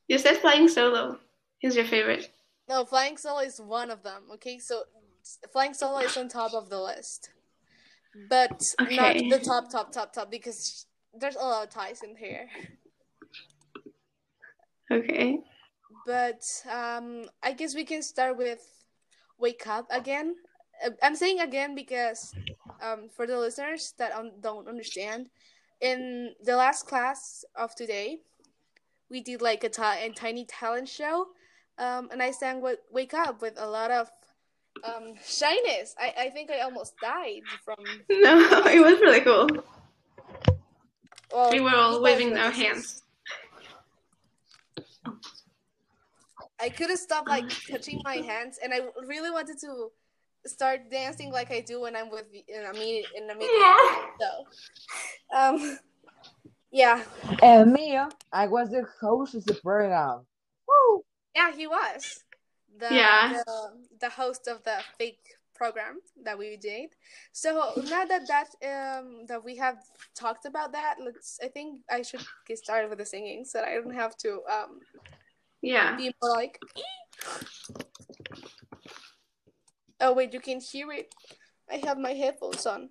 You 0.07 0.17
said 0.19 0.37
Flying 0.37 0.67
Solo 0.67 1.17
is 1.61 1.75
your 1.75 1.85
favorite. 1.85 2.29
no 2.69 2.85
flying 2.85 3.17
solo 3.17 3.39
is 3.39 3.59
one 3.59 3.89
of 3.89 4.03
them 4.03 4.23
okay 4.33 4.59
so 4.59 4.83
flying 5.51 5.73
solo 5.73 5.99
is 5.99 6.17
on 6.17 6.27
top 6.27 6.53
of 6.53 6.69
the 6.69 6.79
list 6.79 7.29
but 8.29 8.63
not 8.91 9.15
the 9.15 9.39
top 9.39 9.71
top 9.71 9.91
top 9.91 10.13
top 10.13 10.29
because 10.29 10.85
there's 11.17 11.35
a 11.35 11.39
lot 11.39 11.63
of 11.63 11.69
ties 11.69 12.03
in 12.03 12.15
here. 12.15 12.47
Okay. 14.91 15.39
but 16.05 16.41
um 16.69 17.25
i 17.43 17.51
guess 17.53 17.75
we 17.75 17.85
can 17.85 18.01
start 18.01 18.37
with 18.37 18.85
wake 19.37 19.65
up 19.67 19.87
again. 19.89 20.35
Uh, 20.85 20.89
i'm 21.01 21.15
saying 21.15 21.39
again 21.39 21.75
because 21.75 22.33
um 22.81 23.07
for 23.15 23.25
the 23.25 23.37
listeners 23.37 23.93
that 23.97 24.11
don't 24.41 24.67
understand 24.67 25.29
in 25.79 26.33
the 26.43 26.55
last 26.55 26.85
class 26.87 27.45
of 27.55 27.73
today 27.75 28.17
we 29.09 29.21
did 29.21 29.41
like 29.41 29.63
a, 29.63 29.69
ti- 29.69 30.13
tiny 30.15 30.45
talent 30.45 30.89
show 30.89 31.27
um 31.77 32.09
and 32.11 32.21
i 32.21 32.31
sang 32.31 32.61
wa- 32.61 32.83
wake 32.91 33.13
up 33.13 33.41
with 33.41 33.53
a 33.57 33.67
lot 33.67 33.91
of 33.91 34.11
um 34.83 35.13
shyness 35.25 35.95
i 35.99 36.13
i 36.17 36.29
think 36.29 36.49
i 36.49 36.59
almost 36.61 36.99
died 36.99 37.43
from 37.63 37.77
No, 38.09 38.39
it 38.65 38.81
was 38.83 38.99
really 38.99 39.21
cool. 39.21 39.47
well 41.31 41.51
We 41.51 41.59
were 41.61 41.75
all 41.75 42.01
waving 42.01 42.37
our 42.37 42.51
hands. 42.51 43.03
I 46.59 46.69
couldn't 46.69 46.97
stop 46.97 47.27
like 47.27 47.49
touching 47.69 48.01
my 48.03 48.17
hands, 48.17 48.59
and 48.63 48.71
I 48.73 48.81
really 49.07 49.31
wanted 49.31 49.57
to 49.61 49.91
start 50.45 50.91
dancing 50.91 51.31
like 51.31 51.51
I 51.51 51.61
do 51.61 51.81
when 51.81 51.95
I'm 51.95 52.09
with 52.11 52.25
in 52.47 52.63
a 52.65 52.73
meet 52.73 53.07
in 53.15 53.29
a 53.29 53.35
meeting. 53.35 53.73
So, 54.19 54.29
um, 55.35 55.79
yeah, 56.71 57.03
And 57.41 57.73
me, 57.73 57.97
I 58.31 58.47
was 58.47 58.69
the 58.69 58.85
host 58.99 59.33
of 59.35 59.43
the 59.45 59.55
program. 59.55 60.25
Woo! 60.67 61.03
yeah, 61.35 61.51
he 61.51 61.65
was 61.67 62.23
the 62.79 62.89
Yeah. 62.91 63.43
the, 63.45 63.71
the 63.99 64.09
host 64.09 64.47
of 64.47 64.63
the 64.63 64.77
fake 64.97 65.37
program 65.53 65.99
that 66.23 66.37
we 66.37 66.57
did. 66.57 66.89
So 67.33 67.73
now 67.89 68.05
that 68.05 68.27
that 68.27 68.49
um 68.65 69.25
that 69.27 69.43
we 69.43 69.55
have 69.57 69.77
talked 70.15 70.45
about 70.45 70.71
that, 70.71 70.95
let's. 71.03 71.39
I 71.43 71.47
think 71.47 71.81
I 71.89 72.01
should 72.01 72.25
get 72.47 72.57
started 72.57 72.89
with 72.89 72.99
the 72.99 73.05
singing 73.05 73.45
so 73.45 73.59
that 73.59 73.67
I 73.67 73.75
don't 73.75 73.93
have 73.93 74.15
to 74.17 74.41
um 74.49 74.79
Yeah. 75.61 75.95
be 75.95 76.11
more 76.21 76.31
like. 76.31 76.59
Oh 79.99 80.13
wait, 80.13 80.33
you 80.33 80.39
can 80.39 80.59
hear 80.59 80.91
it. 80.91 81.13
I 81.69 81.75
have 81.85 81.97
my 81.97 82.13
headphones 82.13 82.65
on. 82.65 82.89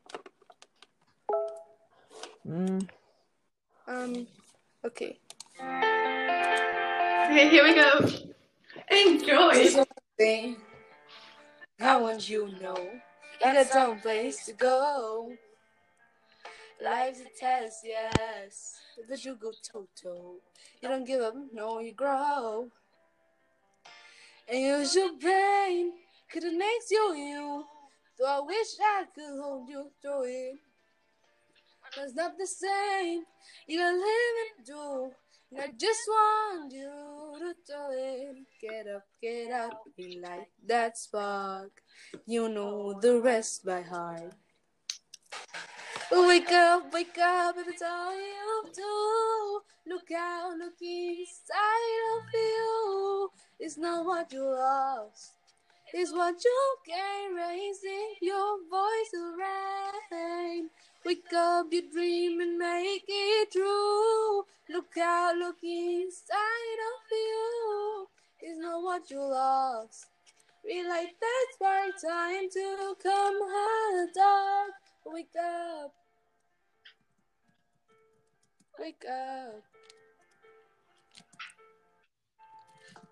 Mm, 2.46 2.88
Um, 3.86 4.26
okay. 4.84 5.18
Okay, 7.30 7.48
here 7.48 7.64
we 7.64 7.74
go. 7.74 8.29
Enjoy. 8.90 9.66
Something 9.68 10.56
I 11.80 11.96
want 11.96 12.28
you 12.28 12.50
to 12.50 12.62
know. 12.62 12.90
Got 13.42 13.56
a 13.56 13.68
dumb 13.72 14.00
place 14.00 14.44
to 14.46 14.52
go. 14.52 15.32
Life's 16.82 17.20
a 17.20 17.38
test, 17.38 17.84
yes. 17.84 18.76
But 19.08 19.24
you 19.24 19.36
go 19.36 19.52
toe. 19.62 20.36
You 20.82 20.88
don't 20.88 21.06
give 21.06 21.20
up, 21.20 21.34
no, 21.52 21.80
you 21.80 21.92
grow. 21.92 22.68
And 24.48 24.60
use 24.60 24.94
your 24.94 25.12
brain, 25.18 25.92
cause 26.32 26.44
it 26.44 26.56
makes 26.56 26.90
you 26.90 27.14
you. 27.14 27.64
Though 28.18 28.26
I 28.26 28.40
wish 28.40 28.66
I 28.80 29.04
could 29.14 29.40
hold 29.40 29.68
you 29.68 29.90
through 30.02 30.24
it. 30.24 30.54
It's 31.98 32.14
not 32.14 32.36
the 32.38 32.46
same. 32.46 33.22
You 33.66 33.78
gotta 33.78 33.96
live 33.96 34.36
and 34.56 34.66
do. 34.66 35.12
And 35.52 35.60
I 35.60 35.66
just 35.76 36.00
want 36.06 36.72
you 36.72 37.34
to 37.38 37.54
do 37.66 37.82
it. 37.90 38.36
Get 38.60 38.86
up, 38.94 39.02
get 39.20 39.50
up, 39.50 39.82
be 39.96 40.20
like 40.22 40.48
that 40.66 40.96
spark. 40.96 41.82
You 42.24 42.48
know 42.48 43.00
the 43.00 43.20
rest 43.20 43.64
by 43.64 43.82
heart. 43.82 44.32
Wake 46.12 46.52
up, 46.52 46.92
wake 46.92 47.18
up, 47.18 47.56
if 47.58 47.66
it's 47.66 47.82
all 47.82 48.14
you 48.14 48.64
do. 48.74 49.60
Look 49.92 50.10
out, 50.16 50.56
look 50.56 50.80
inside 50.80 51.96
of 52.14 52.24
you. 52.32 53.30
It's 53.58 53.76
not 53.76 54.04
what 54.04 54.32
you 54.32 54.44
lost. 54.44 55.32
It's 55.92 56.12
what 56.12 56.36
you 56.44 56.76
gain, 56.86 57.34
raising 57.34 58.14
your 58.22 58.58
voice 58.70 59.12
rain. 60.12 60.70
Wake 61.04 61.32
up 61.34 61.66
your 61.70 61.82
dream 61.92 62.40
and 62.40 62.58
make 62.58 63.04
it 63.08 63.52
true. 63.52 64.44
Look 64.68 64.96
out, 65.00 65.36
look 65.36 65.56
inside 65.62 66.80
of 66.90 67.10
you. 67.10 68.06
It's 68.40 68.58
not 68.60 68.82
what 68.82 69.10
you 69.10 69.20
lost. 69.20 70.06
Realize 70.64 71.08
that's 71.20 71.60
right 71.60 71.90
time 72.02 72.48
to 72.52 72.94
come 73.02 73.38
of 73.42 74.14
dark. 74.14 74.72
Wake 75.06 75.34
up. 75.36 75.94
Wake 78.78 79.04
up. 79.10 79.62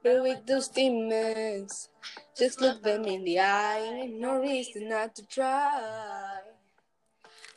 Break 0.03 0.47
those 0.47 0.69
demons. 0.69 1.89
Just 2.37 2.61
look 2.61 2.83
them 2.83 3.05
in 3.05 3.25
the 3.25 3.41
eye. 3.41 4.09
No 4.13 4.41
reason 4.41 4.89
not 4.89 5.15
to 5.17 5.27
try. 5.27 6.28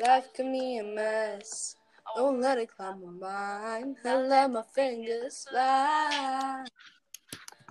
Life 0.02 0.34
can 0.34 0.52
be 0.52 0.78
a 0.78 0.84
mess. 0.84 1.76
Don't 2.16 2.42
let 2.42 2.58
it 2.58 2.70
climb 2.76 3.02
my 3.06 3.28
mind. 3.28 3.98
I 4.04 4.16
let 4.16 4.52
my 4.52 4.64
fingers 4.74 5.46
fly. 5.48 6.66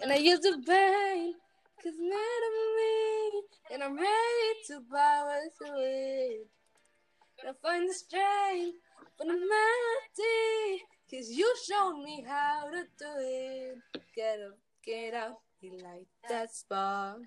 And 0.01 0.13
I 0.13 0.17
use 0.17 0.39
the 0.39 0.63
pain, 0.65 1.35
cause 1.83 1.99
made 1.99 2.43
of 2.49 2.55
me. 2.77 3.43
And 3.73 3.83
I'm 3.83 3.97
ready 3.97 4.53
to 4.69 4.81
power 4.93 5.41
through 5.59 5.81
it. 5.81 6.47
And 7.41 7.51
I 7.51 7.69
find 7.69 7.89
the 7.89 7.95
strength 7.95 8.77
for 9.19 9.25
the 9.25 9.33
melody. 9.33 10.83
Cause 11.11 11.31
you 11.31 11.53
showed 11.69 12.01
me 12.05 12.25
how 12.29 12.71
to 12.71 12.85
do 12.97 13.13
it. 13.19 13.79
Get 14.15 14.39
up, 14.41 14.59
get 14.85 15.15
up, 15.15 15.43
you 15.61 15.73
like 15.83 16.07
that 16.29 16.55
spark. 16.55 17.23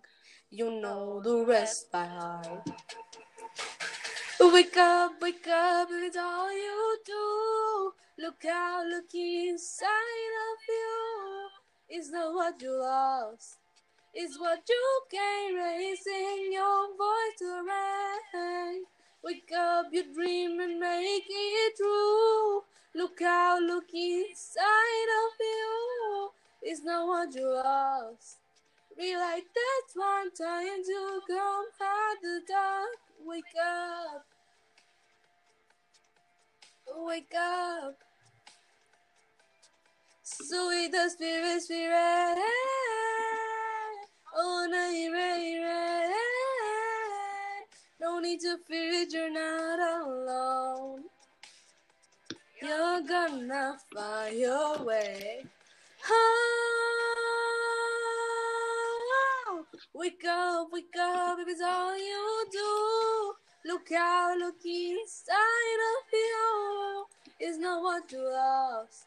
You 0.49 0.79
know 0.79 1.21
the 1.21 1.45
rest 1.45 1.91
by 1.91 2.05
heart. 2.05 2.69
Wake 4.51 4.75
up, 4.77 5.13
wake 5.21 5.47
up, 5.47 5.87
it's 5.91 6.17
all 6.17 6.51
you 6.51 6.97
do. 7.05 7.93
Look 8.19 8.43
out, 8.45 8.85
look 8.87 9.13
inside 9.13 9.87
of 9.87 10.59
you. 10.67 11.49
It's 11.89 12.11
not 12.11 12.33
what 12.33 12.61
you 12.61 12.77
lost, 12.77 13.57
it's 14.13 14.37
what 14.39 14.59
you 14.67 15.01
gain, 15.11 15.55
raising 15.55 16.51
your 16.51 16.87
voice 16.97 17.39
to 17.39 17.63
rain. 17.69 18.83
Wake 19.23 19.51
up 19.57 19.87
your 19.93 20.05
dream 20.13 20.59
and 20.59 20.79
make 20.79 21.25
it 21.29 21.77
true. 21.77 22.63
Look 22.95 23.21
out, 23.21 23.61
look 23.61 23.85
inside 23.93 25.09
of 25.23 25.33
you. 25.39 26.29
It's 26.63 26.83
not 26.83 27.07
what 27.07 27.33
you 27.33 27.47
lost. 27.47 28.39
Realize 28.97 29.43
that's 29.55 29.95
one 29.95 30.31
time 30.33 30.83
to 30.83 31.21
come 31.29 31.65
out 31.81 32.17
the 32.21 32.41
dark. 32.47 32.97
Wake 33.25 33.55
up. 33.63 34.25
Oh, 36.89 37.07
wake 37.07 37.33
up. 37.37 37.97
Sweet 40.23 40.91
the 40.91 41.09
spirit, 41.09 41.61
spirit. 41.61 42.37
Oh, 44.35 44.67
night, 44.71 45.09
rain, 45.13 45.61
rain. 45.63 46.11
No 48.01 48.19
need 48.19 48.41
to 48.41 48.57
fear 48.67 49.03
it, 49.03 49.13
you're 49.13 49.31
not 49.31 49.79
alone. 49.79 51.03
You're 52.61 53.03
gonna 53.07 53.77
find 53.95 54.37
your 54.39 54.85
way. 54.85 55.45
Oh, 59.45 59.65
wake 59.93 60.23
up, 60.27 60.69
wake 60.73 60.95
up, 60.99 61.37
if 61.39 61.47
it's 61.49 61.61
all 61.61 61.97
you 61.97 62.45
do. 62.51 63.32
Look 63.65 63.93
out, 63.93 64.37
look 64.39 64.65
inside 64.65 65.79
of 65.93 66.11
you. 66.11 67.05
It's 67.39 67.57
not 67.57 67.81
what 67.81 68.11
you 68.11 68.21
lost, 68.21 69.05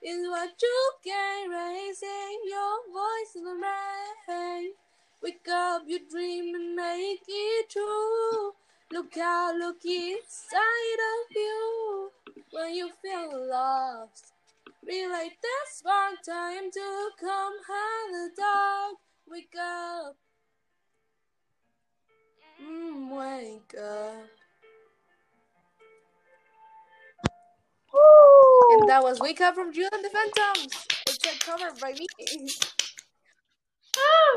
it's 0.00 0.28
what 0.28 0.50
you 0.62 0.92
gain. 1.04 1.50
Raising 1.50 2.38
your 2.46 2.76
voice 2.92 3.34
in 3.34 3.44
the 3.44 3.54
rain. 4.28 4.72
Wake 5.22 5.48
up 5.50 5.82
your 5.88 6.00
dream 6.08 6.54
and 6.54 6.76
make 6.76 7.24
it 7.26 7.70
true. 7.70 8.52
Look 8.92 9.16
out, 9.16 9.56
look 9.56 9.84
inside 9.84 11.00
of 11.12 11.34
you. 11.34 12.10
When 12.52 12.74
you 12.74 12.90
feel 13.02 13.48
lost, 13.50 14.32
realize 14.86 15.30
that's 15.42 15.82
one 15.82 16.16
time 16.24 16.70
to 16.70 17.10
come 17.18 17.54
out 17.68 18.12
the 18.12 18.30
dark. 18.36 18.96
Wake 19.28 19.56
up. 19.60 20.16
Mm, 22.62 23.10
wake 23.16 23.74
up. 23.80 24.14
And 28.70 28.88
that 28.88 29.02
was 29.02 29.20
Wake 29.20 29.40
Up 29.40 29.54
from 29.54 29.72
Julie 29.72 29.88
and 29.92 30.04
the 30.04 30.10
Phantoms. 30.10 30.86
It's 31.08 31.24
a 31.24 31.38
cover 31.44 31.72
by 31.80 31.92
me. 31.92 32.06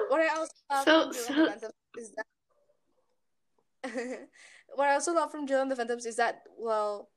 what 0.09 0.21
I 0.21 0.27
also 0.29 0.53
love 0.71 0.85
So- 0.85 1.03
from 1.03 1.13
Julie 1.13 1.23
so- 1.35 1.51
and 1.51 1.61
the 1.61 1.71
Phantoms 1.71 1.97
is 1.97 2.11
that 2.15 2.25
what 4.75 4.87
I 4.87 4.93
also 4.93 5.13
love 5.13 5.31
from 5.31 5.47
Julie 5.47 5.61
and 5.61 5.71
the 5.71 5.75
Phantoms 5.75 6.05
is 6.05 6.15
that 6.17 6.43
well 6.57 7.09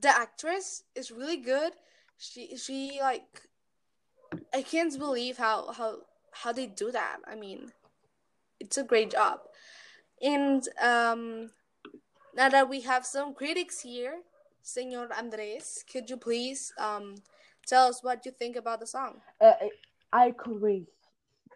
the 0.00 0.08
actress 0.08 0.84
is 0.94 1.10
really 1.10 1.36
good. 1.36 1.72
She 2.18 2.56
she 2.56 2.98
like 3.00 3.42
I 4.54 4.62
can't 4.62 4.96
believe 4.98 5.36
how 5.36 5.72
how 5.72 5.98
how 6.32 6.52
they 6.52 6.66
do 6.66 6.90
that. 6.92 7.18
I 7.26 7.34
mean, 7.34 7.72
it's 8.58 8.78
a 8.78 8.82
great 8.84 9.10
job. 9.12 9.40
And 10.22 10.66
um 10.82 11.50
now 12.34 12.48
that 12.48 12.68
we 12.68 12.80
have 12.82 13.04
some 13.06 13.34
critics 13.34 13.80
here, 13.80 14.20
Senor 14.62 15.08
Andres, 15.16 15.84
could 15.90 16.08
you 16.10 16.16
please 16.16 16.72
um 16.78 17.14
tell 17.66 17.88
us 17.88 18.02
what 18.02 18.24
you 18.24 18.32
think 18.32 18.56
about 18.56 18.80
the 18.80 18.86
song? 18.86 19.20
uh, 19.40 19.52
I 20.12 20.30
correct 20.32 20.86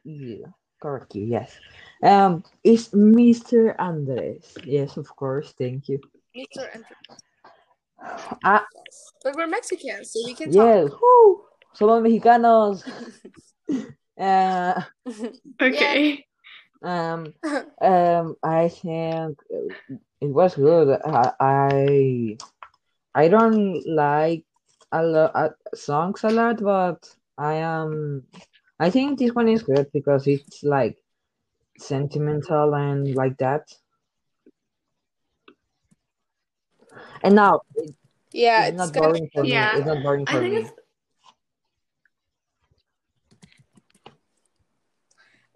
you. 0.04 0.52
Correct 0.82 1.14
you. 1.14 1.24
Yes. 1.24 1.58
Um, 2.02 2.42
it's 2.64 2.88
Mr. 2.94 3.76
Andres. 3.78 4.56
Yes, 4.64 4.96
of 4.96 5.14
course. 5.14 5.52
Thank 5.58 5.88
you. 5.88 6.00
Mr. 6.34 6.72
Andres. 6.72 7.20
Ah, 8.44 8.64
But 9.22 9.36
we're 9.36 9.46
Mexicans, 9.46 10.12
so 10.12 10.20
we 10.24 10.34
can 10.34 10.50
yes. 10.52 10.90
Woo! 10.90 11.44
Somos 11.76 12.00
mexicanos. 12.00 12.82
uh, 14.18 14.80
Okay. 15.60 16.24
Um, 16.82 17.34
um, 17.80 18.36
I 18.42 18.68
think 18.68 19.38
it 20.20 20.28
was 20.28 20.54
good. 20.56 21.00
I, 21.04 21.32
I, 21.40 22.38
I 23.14 23.28
don't 23.28 23.82
like 23.86 24.44
a 24.92 25.02
lot 25.02 25.32
uh, 25.34 25.50
songs 25.74 26.24
a 26.24 26.30
lot, 26.30 26.62
but 26.62 27.14
I 27.38 27.54
am. 27.54 28.26
I 28.78 28.90
think 28.90 29.18
this 29.18 29.32
one 29.34 29.48
is 29.48 29.62
good 29.62 29.90
because 29.92 30.26
it's 30.26 30.62
like 30.62 30.98
sentimental 31.78 32.74
and 32.74 33.14
like 33.14 33.38
that. 33.38 33.68
And 37.22 37.34
now 37.34 37.60
it, 37.74 37.94
Yeah, 38.32 38.66
it's 38.66 38.68
it's 38.68 38.76
not 38.76 38.94
boring 38.94 39.28
for 39.34 39.44
Yeah, 39.44 39.68
me. 39.70 39.70
It's 39.72 39.86
not 39.86 40.02
boring 40.02 40.26
I 40.26 40.36
for 40.36 40.40
think 40.40 40.54
me. 40.54 40.64
it's 40.64 40.72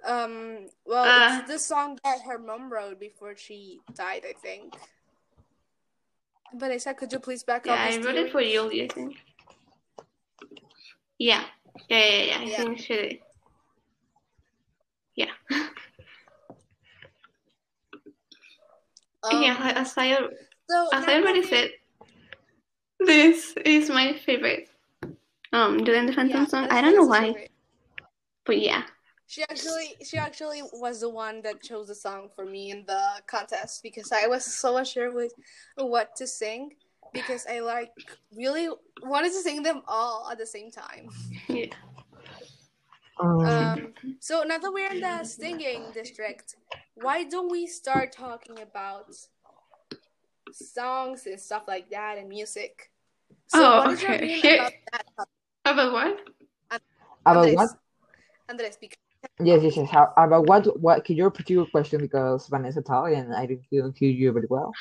um 0.06 0.68
well 0.86 1.04
Uh. 1.04 1.40
it's 1.40 1.48
the 1.52 1.58
song 1.58 1.98
that 2.04 2.20
her 2.26 2.38
mom 2.38 2.70
wrote 2.72 3.00
before 3.00 3.36
she 3.36 3.80
died, 3.94 4.22
I 4.28 4.32
think. 4.32 4.74
Vanessa, 6.54 6.94
could 6.94 7.12
you 7.12 7.18
please 7.18 7.42
back 7.42 7.66
Yeah, 7.66 7.72
up? 7.74 7.80
I 7.80 7.96
this 7.96 8.06
wrote 8.06 8.16
it 8.16 8.30
for 8.30 8.40
Yuli, 8.40 8.84
I 8.84 8.88
think. 8.94 9.16
Yeah. 11.18 11.44
Yeah, 11.88 11.98
yeah, 12.06 12.22
yeah. 12.22 12.38
I 12.40 12.44
Yeah. 12.44 12.56
think 12.62 12.78
she 12.78 12.94
did. 12.94 13.18
Yeah. 15.16 15.30
yeah, 19.32 19.56
Um, 19.56 19.76
as 19.76 19.94
I, 19.96 20.16
so 20.68 20.88
as 20.92 21.04
I 21.06 21.14
already 21.20 21.42
said, 21.42 21.70
this 23.00 23.54
is 23.64 23.88
my 23.90 24.12
favorite. 24.24 24.68
Um, 25.52 25.84
Julie 25.84 25.98
and 25.98 26.08
the 26.08 26.12
Phantom 26.12 26.40
yeah, 26.42 26.46
song. 26.46 26.66
I 26.70 26.80
don't 26.80 26.94
know 26.96 27.04
why, 27.04 27.32
favorite. 27.32 27.50
but 28.44 28.60
yeah. 28.60 28.82
She 29.26 29.42
actually, 29.42 29.96
she 30.04 30.18
actually 30.18 30.62
was 30.74 31.00
the 31.00 31.08
one 31.08 31.42
that 31.42 31.62
chose 31.62 31.88
the 31.88 31.94
song 31.94 32.28
for 32.34 32.44
me 32.44 32.70
in 32.70 32.84
the 32.86 33.02
contest 33.26 33.82
because 33.82 34.12
I 34.12 34.26
was 34.26 34.44
so 34.44 34.76
unsure 34.76 35.12
with 35.12 35.32
what 35.76 36.14
to 36.16 36.26
sing 36.26 36.72
because 37.12 37.46
I 37.50 37.60
like 37.60 37.90
really 38.36 38.68
wanted 39.02 39.32
to 39.32 39.40
sing 39.40 39.62
them 39.62 39.82
all 39.88 40.28
at 40.30 40.38
the 40.38 40.46
same 40.46 40.70
time. 40.70 41.08
yeah. 41.48 41.66
Um, 43.20 43.40
Um, 43.46 43.94
so 44.20 44.42
now 44.42 44.58
that 44.58 44.72
we're 44.72 44.90
in 44.90 45.00
the 45.00 45.24
singing 45.24 45.90
district, 45.94 46.56
why 46.94 47.24
don't 47.24 47.50
we 47.50 47.66
start 47.66 48.12
talking 48.12 48.60
about 48.60 49.06
songs 50.52 51.26
and 51.26 51.40
stuff 51.40 51.62
like 51.66 51.90
that 51.90 52.18
and 52.18 52.28
music? 52.28 52.90
So 53.46 53.60
Oh, 53.62 53.78
what 53.78 53.92
is 53.92 54.02
your 54.02 54.12
okay. 54.12 54.24
opinion 54.24 54.54
about 54.54 54.72
that, 54.92 55.26
About 55.64 55.92
what? 55.92 56.20
about 57.26 57.36
Andres? 57.46 57.56
what? 57.56 57.70
Andres, 58.48 58.76
because 58.80 58.98
Yes, 59.40 59.62
yes, 59.62 59.76
yes. 59.76 59.90
How, 59.90 60.12
about 60.16 60.46
what? 60.46 60.80
What? 60.80 61.04
Can 61.04 61.16
you 61.16 61.24
repeat 61.24 61.50
your 61.50 61.66
question 61.66 62.00
because 62.00 62.46
Vanessa 62.46 62.82
talked 62.82 63.12
and 63.12 63.34
I 63.34 63.46
didn't 63.46 63.64
hear 63.68 63.90
hear 63.96 64.10
you 64.10 64.32
very 64.32 64.46
well. 64.48 64.72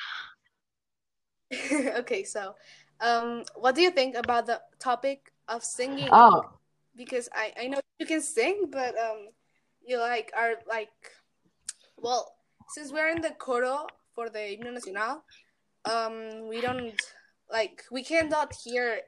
okay, 1.97 2.23
so 2.23 2.55
um, 3.01 3.43
what 3.55 3.75
do 3.75 3.81
you 3.81 3.91
think 3.91 4.15
about 4.15 4.45
the 4.45 4.61
topic 4.79 5.31
of 5.47 5.63
singing? 5.63 6.09
Oh, 6.11 6.43
Because 6.95 7.29
I 7.33 7.53
I 7.59 7.67
know 7.67 7.79
you 7.99 8.05
can 8.05 8.21
sing, 8.21 8.65
but 8.71 8.97
um, 8.97 9.29
you 9.85 9.99
like 9.99 10.31
are 10.37 10.55
like, 10.67 10.93
well, 11.97 12.35
since 12.69 12.91
we're 12.91 13.09
in 13.09 13.21
the 13.21 13.31
coro 13.31 13.87
for 14.13 14.29
the 14.29 14.39
himno 14.39 14.73
nacional, 14.73 15.23
um, 15.85 16.47
we 16.47 16.61
don't 16.61 16.93
like 17.51 17.83
we 17.91 18.03
cannot 18.03 18.53
hear 18.63 19.01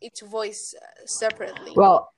each 0.00 0.20
voice 0.20 0.74
separately. 1.06 1.72
well, 1.76 2.12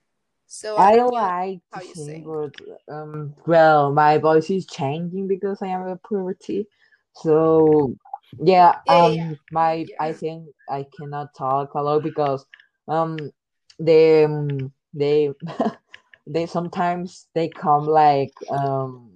so 0.55 0.77
I 0.77 0.97
don't 0.97 1.13
like 1.13 1.61
how 1.71 1.81
you 1.81 1.95
sing, 1.95 2.07
sing. 2.07 2.25
but 2.25 2.53
um, 2.93 3.35
well, 3.47 3.93
my 3.93 4.19
voice 4.19 4.51
is 4.51 4.67
changing 4.67 5.29
because 5.29 5.63
I 5.63 5.69
am 5.69 5.87
a 5.87 5.97
puberty. 5.97 6.67
So 7.15 7.95
yeah, 8.39 8.77
Yeah, 8.87 9.03
um, 9.07 9.15
yeah, 9.15 9.33
my 9.51 9.87
yeah. 9.87 9.97
I 10.01 10.13
think 10.13 10.49
I 10.69 10.87
cannot 10.97 11.35
talk 11.37 11.75
a 11.75 11.83
lot 11.83 12.03
because 12.03 12.45
um, 12.89 13.31
they 13.79 14.25
um, 14.25 14.73
they 14.93 15.31
they 16.27 16.47
sometimes 16.47 17.27
they 17.35 17.49
come 17.49 17.87
like 17.87 18.33
um 18.51 19.11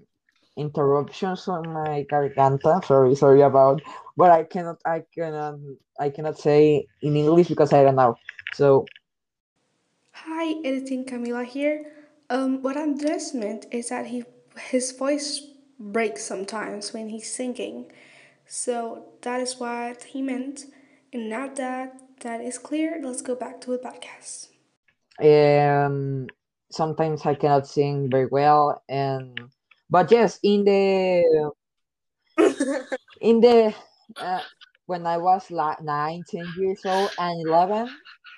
interruptions 0.57 1.49
on 1.49 1.73
my 1.73 2.05
garganta. 2.11 2.85
Sorry, 2.85 3.15
sorry 3.15 3.43
about, 3.43 3.83
but 4.17 4.31
I 4.31 4.45
cannot 4.45 4.79
I 4.85 5.03
cannot 5.15 5.59
I 5.99 6.11
cannot 6.11 6.39
say 6.39 6.89
in 7.03 7.17
English 7.17 7.49
because 7.49 7.73
I 7.73 7.83
don't 7.83 7.97
know. 7.97 8.17
So 8.55 8.87
Hi, 10.25 10.55
editing 10.65 11.05
Camila 11.05 11.45
here. 11.45 11.93
Um, 12.29 12.63
what 12.63 12.77
Andres 12.77 13.33
meant 13.35 13.67
is 13.71 13.89
that 13.91 14.07
he 14.07 14.25
his 14.71 14.93
voice 14.93 15.47
breaks 15.79 16.25
sometimes 16.25 16.93
when 16.93 17.09
he's 17.09 17.31
singing, 17.31 17.91
so 18.47 19.05
that 19.23 19.41
is 19.41 19.59
what 19.59 20.03
he 20.05 20.23
meant. 20.23 20.67
And 21.13 21.31
now 21.31 21.49
that 21.55 22.01
that 22.21 22.41
is 22.41 22.59
clear, 22.59 23.01
let's 23.03 23.23
go 23.23 23.35
back 23.35 23.61
to 23.63 23.71
the 23.71 23.79
podcast. 23.79 24.49
um 25.21 26.27
sometimes 26.71 27.25
I 27.25 27.35
cannot 27.35 27.67
sing 27.67 28.11
very 28.11 28.27
well 28.27 28.83
and 28.89 29.39
but 29.91 30.11
yes 30.11 30.39
in 30.43 30.65
the 30.65 31.51
in 33.21 33.41
the 33.41 33.75
uh, 34.21 34.41
when 34.87 35.07
I 35.07 35.19
was 35.19 35.51
like 35.51 35.83
nine, 35.83 36.25
ten 36.29 36.47
years 36.59 36.81
old 36.85 37.11
and 37.19 37.47
eleven 37.47 37.89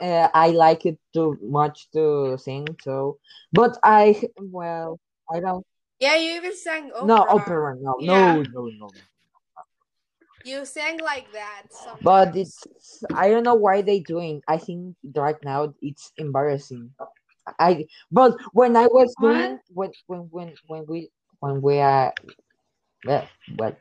uh, 0.01 0.29
I 0.35 0.49
like 0.51 0.87
it 0.87 0.99
too 1.13 1.39
much 1.43 1.91
to 1.93 2.37
sing 2.39 2.67
so 2.83 3.19
but 3.53 3.79
I 3.83 4.21
well 4.39 4.99
I 5.33 5.41
don't 5.41 5.65
yeah, 6.01 6.17
you 6.17 6.37
even 6.37 6.57
sang 6.57 6.91
opera. 6.93 7.07
no 7.07 7.17
opera 7.29 7.77
no 7.81 7.97
Yeah. 8.01 8.37
no 8.37 8.43
no 8.53 8.71
no 8.79 8.91
You 10.45 10.65
sang 10.65 10.99
like 11.01 11.31
that 11.33 11.65
sometimes. 11.71 12.05
but 12.05 12.37
it's 12.37 12.65
I 13.15 13.29
don't 13.29 13.45
know 13.45 13.55
why 13.55 13.83
they 13.83 14.01
doing 14.01 14.43
I 14.49 14.57
think 14.59 14.97
right 15.15 15.37
now 15.45 15.75
it's 15.83 16.13
embarrassing 16.17 16.91
I 17.59 17.87
but 18.11 18.37
when 18.53 18.77
I 18.77 18.87
was 18.87 19.15
What? 19.19 19.29
doing 19.29 19.59
when 19.75 19.91
when 20.07 20.21
when 20.31 20.55
when 20.67 20.87
we 20.87 21.11
when 21.41 21.61
we 21.63 21.79
are 21.79 22.13
well, 23.05 23.29
well 23.59 23.77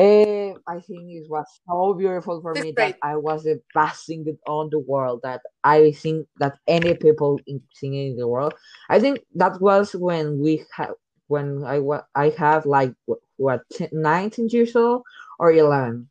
eh, 0.00 0.54
I 0.66 0.80
think 0.80 1.02
it 1.18 1.26
was 1.28 1.46
so 1.68 1.94
beautiful 1.94 2.40
for 2.40 2.56
me 2.56 2.72
grade. 2.72 2.94
that 2.94 2.98
I 3.02 3.16
was 3.16 3.44
the 3.44 3.60
best 3.74 4.06
singer 4.06 4.32
on 4.46 4.70
the 4.70 4.78
world 4.78 5.20
that 5.24 5.42
I 5.64 5.92
think 5.92 6.26
that 6.38 6.58
any 6.66 6.94
people 6.94 7.40
in 7.46 7.62
singing 7.74 8.12
in 8.12 8.16
the 8.16 8.28
world 8.28 8.54
I 8.88 9.00
think 9.00 9.20
that 9.34 9.60
was 9.60 9.92
when 9.94 10.40
we 10.40 10.64
have 10.76 10.94
when 11.28 11.64
I 11.64 11.78
wa- 11.78 12.06
I 12.14 12.30
have 12.38 12.66
like 12.66 12.92
what, 13.06 13.20
what 13.36 13.60
10, 13.72 13.88
19 13.92 14.48
years 14.48 14.74
old 14.76 15.02
or 15.38 15.52
11 15.52 16.08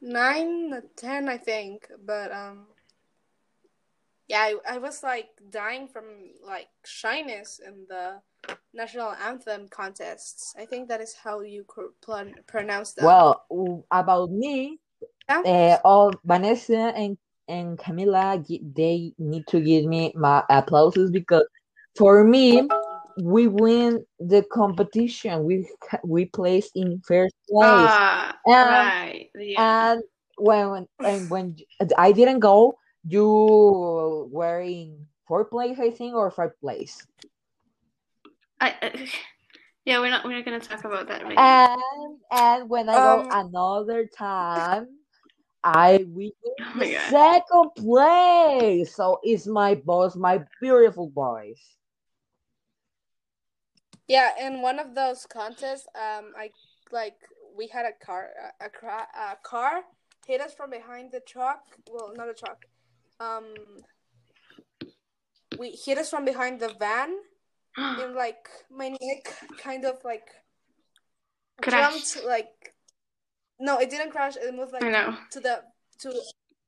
nine, 0.00 0.82
ten, 0.96 1.28
I 1.28 1.38
think. 1.38 1.88
But 2.04 2.32
um, 2.32 2.66
yeah, 4.28 4.40
I, 4.40 4.54
I 4.74 4.78
was 4.78 5.02
like 5.02 5.28
dying 5.50 5.88
from 5.88 6.04
like 6.44 6.68
shyness 6.84 7.60
in 7.64 7.86
the 7.88 8.20
national 8.76 9.12
anthem 9.12 9.68
contests. 9.68 10.54
I 10.56 10.66
think 10.66 10.88
that 10.88 11.00
is 11.00 11.14
how 11.14 11.40
you 11.40 11.64
pronounce 12.46 12.92
them. 12.92 13.06
well 13.06 13.86
about 13.90 14.30
me 14.30 14.78
Yeah? 15.28 15.42
uh, 15.44 15.78
all 15.84 16.12
Vanessa 16.24 16.92
and 16.94 17.18
and 17.48 17.78
Camila 17.78 18.42
they 18.74 19.12
need 19.18 19.46
to 19.48 19.60
give 19.60 19.84
me 19.84 20.12
my 20.14 20.42
applauses 20.50 21.10
because 21.10 21.46
for 21.96 22.24
me 22.24 22.68
we 23.22 23.46
win 23.48 24.04
the 24.18 24.42
competition 24.52 25.44
we 25.44 25.66
we 26.04 26.26
placed 26.26 26.72
in 26.74 27.00
first 27.06 27.34
place 27.48 27.62
Ah, 27.62 28.36
and 28.46 28.58
right. 28.70 29.30
Yeah. 29.34 29.94
and 29.94 30.02
when 30.38 30.70
when 30.70 30.86
and 31.04 31.30
when 31.30 31.56
I 31.96 32.12
didn't 32.12 32.40
go 32.40 32.78
you 33.06 34.28
were 34.30 34.60
in 34.60 35.06
fourth 35.26 35.50
place 35.50 35.78
I 35.78 35.90
think 35.90 36.14
or 36.14 36.30
fifth 36.30 36.58
place 36.60 37.06
I, 38.60 38.74
I, 38.82 39.08
yeah, 39.84 40.00
we're 40.00 40.10
not 40.10 40.24
we're 40.24 40.36
not 40.36 40.44
gonna 40.44 40.60
talk 40.60 40.84
about 40.84 41.08
that 41.08 41.24
right 41.24 41.38
and 41.38 42.18
and 42.30 42.68
when 42.68 42.88
I 42.88 42.94
go 42.94 43.26
Um, 43.30 43.48
another 43.48 44.06
time 44.18 44.88
I 45.64 46.04
win 46.06 46.32
Oh 46.60 46.72
the 46.78 46.86
my 46.86 46.92
god. 46.92 47.10
second 47.10 47.70
place. 47.76 48.94
So 48.94 49.18
it's 49.22 49.46
my 49.46 49.74
boss, 49.74 50.14
my 50.16 50.44
beautiful 50.60 51.08
boys. 51.08 51.60
Yeah, 54.08 54.30
in 54.40 54.62
one 54.62 54.78
of 54.78 54.94
those 54.94 55.26
contests, 55.26 55.86
um, 55.96 56.32
I 56.38 56.50
like 56.92 57.16
we 57.56 57.66
had 57.66 57.86
a 57.86 58.04
car, 58.04 58.30
a, 58.60 58.66
a, 58.66 58.68
cra- 58.68 59.08
a 59.18 59.36
car 59.42 59.82
hit 60.26 60.40
us 60.40 60.54
from 60.54 60.70
behind 60.70 61.10
the 61.10 61.20
truck. 61.20 61.60
Well, 61.90 62.12
not 62.14 62.28
a 62.28 62.34
truck. 62.34 62.64
Um, 63.18 63.54
we 65.58 65.70
hit 65.70 65.98
us 65.98 66.10
from 66.10 66.24
behind 66.24 66.60
the 66.60 66.72
van, 66.78 67.16
and 68.02 68.14
like 68.14 68.48
my 68.70 68.88
neck 68.88 69.34
kind 69.58 69.84
of 69.84 69.96
like 70.04 70.28
Crashed. 71.62 72.14
jumped. 72.14 72.26
Like, 72.26 72.74
no, 73.58 73.78
it 73.78 73.90
didn't 73.90 74.10
crash. 74.10 74.36
It 74.36 74.54
moved 74.54 74.72
like 74.72 74.84
I 74.84 74.90
know. 74.90 75.16
to 75.30 75.40
the 75.40 75.62
to 76.00 76.12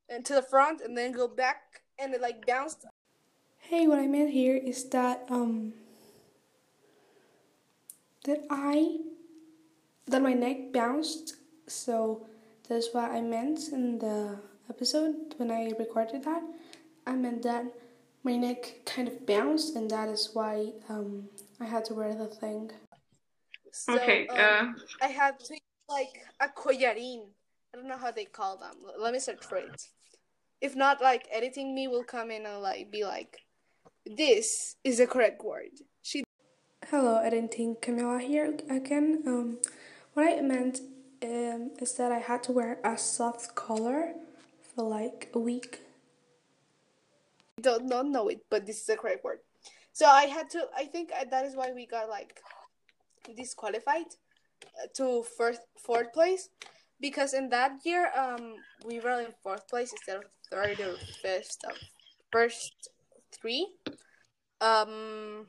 and 0.09 0.25
to 0.25 0.35
the 0.35 0.42
front, 0.42 0.81
and 0.81 0.97
then 0.97 1.12
go 1.12 1.29
back, 1.29 1.83
and 1.99 2.14
it 2.14 2.21
like 2.21 2.47
bounced. 2.47 2.85
Hey, 3.59 3.87
what 3.87 3.99
I 3.99 4.07
meant 4.07 4.31
here 4.31 4.57
is 4.57 4.88
that 4.90 5.25
um 5.29 5.75
that 8.25 8.40
I 8.51 8.99
that 10.07 10.23
my 10.23 10.33
neck 10.33 10.73
bounced. 10.73 11.37
So 11.66 12.27
that's 12.68 12.88
what 12.92 13.11
I 13.11 13.21
meant 13.21 13.68
in 13.73 13.99
the 13.99 14.38
episode 14.71 15.35
when 15.37 15.51
I 15.51 15.73
recorded 15.79 16.25
that. 16.25 16.42
I 17.07 17.14
meant 17.14 17.42
that 17.42 17.64
my 18.29 18.37
neck 18.37 18.75
kind 18.85 19.09
of 19.09 19.25
bounced, 19.25 19.75
and 19.75 19.91
that 19.91 20.09
is 20.11 20.31
why 20.35 20.73
um 20.91 21.29
I 21.61 21.64
had 21.64 21.85
to 21.87 21.95
wear 21.95 22.14
the 22.14 22.27
thing. 22.27 22.71
So, 23.73 23.95
Okay. 23.95 24.29
um, 24.29 24.37
Uh, 24.38 25.07
I 25.07 25.09
had 25.09 25.41
to 25.49 25.55
like 25.88 26.14
a 26.38 26.49
collarín. 26.49 27.21
I 27.73 27.77
don't 27.77 27.88
know 27.88 27.97
how 27.97 28.11
they 28.11 28.27
call 28.27 28.59
them. 28.59 28.77
Let 28.99 29.12
me 29.14 29.19
search 29.19 29.45
for 29.49 29.57
it. 29.57 29.81
If 30.61 30.77
not, 30.77 31.01
like 31.01 31.25
editing 31.33 31.75
me 31.75 31.88
will 31.88 32.05
come 32.05 32.31
in 32.31 32.45
and 32.45 32.61
like 32.61 32.91
be 32.91 33.05
like, 33.05 33.33
"This 34.05 34.77
is 34.85 34.99
the 34.99 35.07
correct 35.07 35.43
word." 35.43 35.73
She. 36.03 36.25
Hello, 36.91 37.17
editing 37.29 37.77
Camila 37.81 38.21
here 38.21 38.49
again. 38.69 39.23
Um, 39.27 39.59
what 40.12 40.27
I 40.29 40.41
meant 40.43 40.81
um, 41.23 41.73
is 41.81 41.95
that 41.99 42.12
I 42.12 42.19
had 42.19 42.43
to 42.45 42.53
wear 42.53 42.79
a 42.85 42.99
soft 42.99 43.55
collar 43.55 44.12
for 44.61 44.85
like 44.85 45.31
a 45.33 45.38
week. 45.38 45.88
Don't 47.61 47.87
not 47.87 48.07
know 48.07 48.29
it, 48.29 48.40
but 48.51 48.66
this 48.66 48.81
is 48.81 48.87
the 48.87 48.97
correct 48.97 49.25
word. 49.25 49.38
So 49.92 50.07
I 50.07 50.25
had 50.27 50.51
to. 50.51 50.66
I 50.77 50.85
think 50.85 51.11
that 51.11 51.44
is 51.44 51.57
why 51.57 51.73
we 51.73 51.87
got 51.87 52.09
like 52.09 52.40
disqualified 53.37 54.07
uh, 54.83 54.87
to 54.94 55.25
first 55.37 55.61
fourth 55.85 56.12
place 56.12 56.49
because 57.01 57.35
in 57.35 57.49
that 57.51 57.73
year 57.85 58.11
um 58.16 58.55
we 58.87 59.01
were 59.01 59.21
in 59.21 59.33
fourth 59.42 59.68
place 59.68 59.92
instead 59.92 60.16
of 60.16 60.25
third 60.51 60.81
or 60.81 60.97
fifth 61.23 61.59
of 61.64 61.77
first 62.33 62.88
three. 63.33 63.66
Um. 64.61 65.47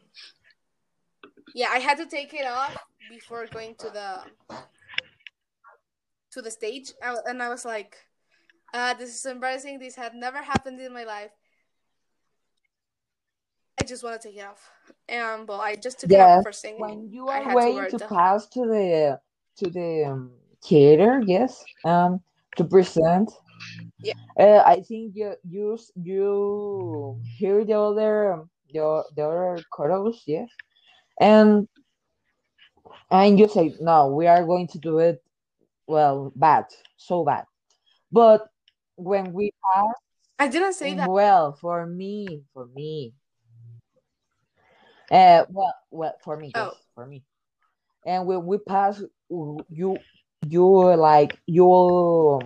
Yeah, 1.55 1.69
I 1.71 1.79
had 1.79 1.97
to 1.97 2.05
take 2.05 2.33
it 2.33 2.45
off 2.45 2.77
before 3.09 3.47
going 3.47 3.75
to 3.79 3.89
the 3.89 4.55
to 6.31 6.41
the 6.41 6.51
stage, 6.51 6.93
and 7.25 7.41
I 7.41 7.49
was 7.49 7.65
like, 7.65 7.97
uh, 8.73 8.93
"This 8.93 9.09
is 9.09 9.25
embarrassing. 9.25 9.79
This 9.79 9.95
had 9.95 10.13
never 10.13 10.41
happened 10.43 10.79
in 10.79 10.93
my 10.93 11.03
life. 11.03 11.31
I 13.79 13.85
just 13.85 14.03
want 14.03 14.21
to 14.21 14.27
take 14.27 14.37
it 14.37 14.45
off." 14.45 14.69
And 15.07 15.47
well, 15.47 15.61
I 15.61 15.75
just 15.75 15.99
took 15.99 16.11
it 16.11 16.19
off 16.19 16.43
for 16.43 16.51
singing. 16.51 16.79
when 16.79 17.09
you 17.09 17.27
are 17.27 17.41
had 17.41 17.49
to 17.49 17.55
waiting 17.55 17.99
to 17.99 18.07
pass 18.07 18.47
to 18.49 18.61
the 18.61 19.19
to 19.57 19.69
the 19.69 20.05
um, 20.05 20.31
theater, 20.63 21.21
yes, 21.25 21.63
um, 21.85 22.21
to 22.55 22.63
present. 22.63 23.31
Yeah. 24.01 24.13
Uh, 24.39 24.63
I 24.65 24.81
think 24.81 25.15
you 25.15 25.35
you 25.47 25.77
you 25.95 27.19
hear 27.37 27.65
the 27.65 27.77
other 27.77 28.45
the 28.73 29.03
the 29.15 29.23
other 29.23 29.63
chorus, 29.71 30.23
yes, 30.25 30.49
and 31.19 31.67
and 33.11 33.39
you 33.39 33.47
say 33.47 33.75
no, 33.79 34.07
we 34.07 34.27
are 34.27 34.45
going 34.45 34.67
to 34.67 34.79
do 34.79 34.99
it 34.99 35.21
well, 35.89 36.31
bad, 36.35 36.65
so 36.97 37.25
bad. 37.25 37.45
But 38.11 38.47
when 38.95 39.33
we 39.33 39.51
pass, 39.73 39.93
I 40.37 40.47
didn't 40.47 40.73
say 40.73 40.93
that. 40.93 41.09
well, 41.09 41.53
for 41.53 41.85
me, 41.85 42.43
for 42.53 42.67
me, 42.67 43.13
uh, 45.11 45.45
well, 45.49 45.75
well, 45.91 46.15
for 46.23 46.37
me, 46.37 46.51
yes, 46.55 46.69
Oh. 46.69 46.77
for 46.95 47.05
me. 47.05 47.23
And 48.05 48.25
when 48.27 48.45
we 48.45 48.57
pass, 48.59 49.01
you 49.29 49.97
you 50.47 50.95
like 50.95 51.37
you 51.45 52.39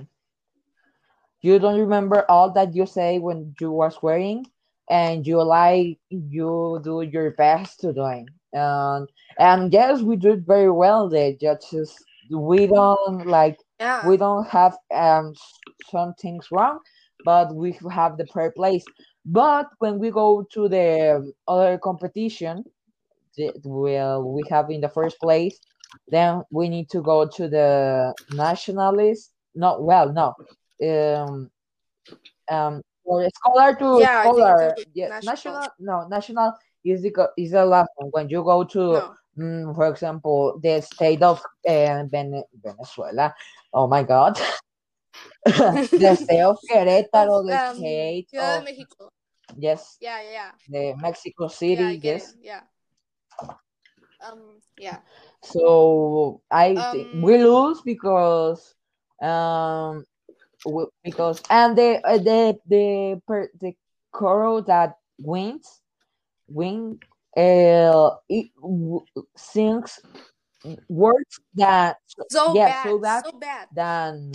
you 1.42 1.60
don't 1.60 1.80
remember 1.80 2.26
all 2.30 2.52
that 2.54 2.76
you 2.76 2.86
say 2.86 3.20
when 3.20 3.54
you 3.60 3.72
was 3.72 4.02
wearing, 4.02 4.46
and 4.90 5.26
you 5.26 5.42
like 5.44 6.00
you 6.10 6.80
do 6.84 7.02
your 7.02 7.32
best 7.32 7.80
to 7.82 7.94
doing. 7.94 8.28
And 8.54 9.08
and 9.38 9.72
yes, 9.74 10.02
we 10.02 10.16
do 10.16 10.34
it 10.34 10.44
very 10.46 10.72
well. 10.72 11.10
The 11.10 11.36
judges, 11.40 12.04
we 12.32 12.68
don't 12.68 13.28
like 13.28 13.58
Yeah. 13.80 14.02
we 14.02 14.18
don't 14.18 14.48
have 14.48 14.78
um 14.94 15.34
some 15.90 16.14
things 16.20 16.48
wrong, 16.52 16.80
but 17.24 17.54
we 17.56 17.78
have 17.92 18.18
the 18.18 18.26
prayer 18.26 18.52
place. 18.52 18.86
But 19.26 19.70
when 19.80 20.00
we 20.00 20.12
go 20.12 20.46
to 20.54 20.68
the 20.68 21.34
other 21.48 21.78
competition, 21.78 22.66
well, 23.64 24.24
we 24.24 24.44
have 24.50 24.70
in 24.70 24.82
the 24.82 24.90
first 24.90 25.20
place, 25.20 25.60
then 26.08 26.44
we 26.52 26.70
need 26.70 26.90
to 26.90 27.02
go 27.02 27.28
to 27.28 27.48
the 27.48 28.14
nationalist. 28.30 29.32
No, 29.56 29.80
well, 29.80 30.12
no, 30.12 30.34
um, 30.88 31.52
um, 32.50 32.82
or 33.04 33.30
scholar 33.30 33.76
to 33.76 34.00
Yeah, 34.02 34.22
scholar. 34.22 34.76
Yeah, 34.94 35.10
national. 35.10 35.56
national. 35.56 35.70
No, 35.80 36.08
national 36.08 36.54
is 36.84 37.02
the 37.04 37.30
is 37.38 37.52
the 37.52 37.66
last 37.66 37.90
one. 37.96 38.10
When 38.10 38.30
you 38.30 38.44
go 38.44 38.64
to 38.66 38.80
No. 38.80 39.14
Mm, 39.38 39.74
for 39.76 39.88
example, 39.88 40.60
the 40.62 40.80
state 40.82 41.24
of 41.24 41.42
uh, 41.68 42.04
Venezuela. 42.06 43.34
Oh 43.74 43.88
my 43.88 44.04
God. 44.04 44.40
the 45.46 46.16
state 46.16 46.42
of 46.42 46.58
Querétaro, 46.70 47.44
the 47.44 47.58
um, 47.58 47.76
state 47.76 48.30
Ciudad 48.30 48.60
of 48.60 48.60
de 48.60 48.66
Mexico. 48.66 49.13
Yes, 49.58 50.00
Yeah, 50.00 50.22
yeah, 50.22 50.32
yeah. 50.32 50.52
the 50.68 50.96
Mexico 51.02 51.48
City, 51.48 51.98
get 51.98 52.16
yes. 52.16 52.24
it. 52.24 52.36
Yeah. 52.42 52.62
Um. 54.22 54.62
Yeah. 54.78 55.00
So 55.42 56.42
I 56.52 56.76
think 56.90 57.10
we 57.12 57.38
Um. 57.38 57.44
lose 57.44 57.82
because 57.82 58.76
um 59.22 60.06
because 61.04 61.42
and 61.50 61.78
the 61.78 62.00
uh, 62.04 62.18
the 62.18 62.58
the 62.68 63.22
per, 63.28 63.50
the 63.60 63.74
choral 64.12 64.62
that 64.64 64.98
wins 65.20 65.82
win 66.48 67.00
uh 67.38 68.10
it 68.30 68.48
w- 68.62 69.06
sings 69.36 70.00
words 70.90 71.40
that 71.56 71.98
So 72.30 72.56
yeah 72.56 72.66
bad. 72.66 72.88
so 72.88 73.00
bad 73.00 73.24
So 73.24 73.32
bad. 73.40 73.70
than 73.74 74.32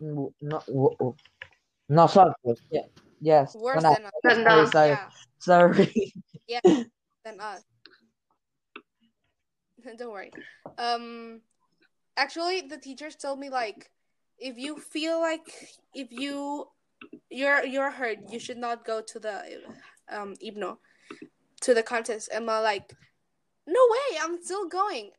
no 0.00 0.32
no 0.40 0.62
nosotros 1.88 2.60
yeah 2.70 2.86
yes 3.20 3.54
Worse 3.54 3.82
than 3.82 4.04
us. 4.04 4.12
than 4.22 4.38
us. 4.38 4.44
Than 4.44 4.44
sorry 4.44 4.66
sorry 4.66 4.88
Yeah. 4.90 5.08
sorry 5.38 6.14
Yeah. 6.46 6.60
Than 7.24 7.40
us. 7.40 7.62
Don't 9.98 10.12
worry. 10.12 10.32
Um. 10.78 11.40
Actually, 12.16 12.62
the 12.62 12.78
teachers 12.78 13.14
told 13.14 13.38
me 13.38 13.48
like, 13.48 13.90
if 14.38 14.58
you 14.58 14.78
feel 14.78 15.20
like 15.20 15.46
if 15.94 16.08
you 16.10 16.66
you're 17.30 17.64
you're 17.64 17.90
hurt, 17.90 18.18
you 18.28 18.38
should 18.40 18.58
not 18.58 18.84
go 18.84 19.00
to 19.00 19.18
the 19.18 19.62
um 20.10 20.34
himno 20.42 20.78
to 21.60 21.74
the 21.74 21.82
contest. 21.82 22.28
And 22.32 22.48
I'm 22.50 22.62
like, 22.62 22.92
no 23.66 23.80
way, 23.90 24.18
I'm 24.22 24.42
still 24.42 24.68
going. 24.68 25.10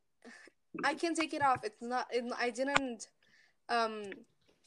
I 0.84 0.94
can 0.94 1.16
take 1.16 1.34
it 1.34 1.42
off. 1.42 1.60
It's 1.64 1.82
not. 1.82 2.08
It, 2.12 2.26
I 2.38 2.50
didn't 2.50 3.08
um 3.70 4.12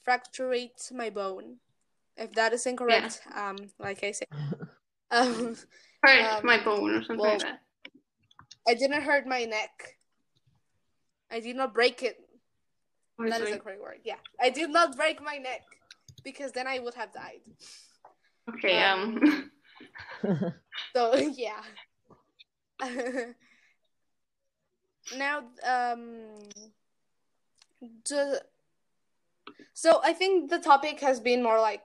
fracturate 0.06 0.92
my 0.92 1.10
bone. 1.10 1.56
If 2.16 2.32
that 2.34 2.52
is 2.52 2.66
incorrect, 2.66 3.20
um, 3.34 3.56
like 3.78 4.04
I 4.04 4.12
said, 4.12 4.28
um, 5.10 5.56
Hurt 6.02 6.38
Um, 6.38 6.46
my 6.46 6.62
bone 6.62 6.90
or 6.90 7.02
something 7.04 7.18
well, 7.18 7.32
like 7.32 7.42
that. 7.42 7.62
I 8.68 8.74
didn't 8.74 9.02
hurt 9.02 9.26
my 9.26 9.44
neck. 9.44 9.98
I 11.30 11.40
did 11.40 11.56
not 11.56 11.72
break 11.72 12.02
it. 12.02 12.16
That 13.18 13.26
is 13.26 13.32
Obviously. 13.34 13.52
the 13.52 13.58
correct 13.58 13.80
word. 13.80 13.98
Yeah, 14.04 14.16
I 14.40 14.50
did 14.50 14.70
not 14.70 14.96
break 14.96 15.22
my 15.22 15.36
neck 15.36 15.62
because 16.24 16.52
then 16.52 16.66
I 16.66 16.78
would 16.78 16.94
have 16.94 17.12
died. 17.12 17.40
Okay, 18.48 18.82
um, 18.82 19.50
So 20.94 21.14
yeah. 21.36 21.62
now, 25.16 25.38
um, 25.64 26.38
the 28.08 28.42
so 29.74 30.00
I 30.04 30.12
think 30.12 30.50
the 30.50 30.58
topic 30.58 31.00
has 31.00 31.20
been 31.20 31.42
more 31.42 31.60
like 31.60 31.84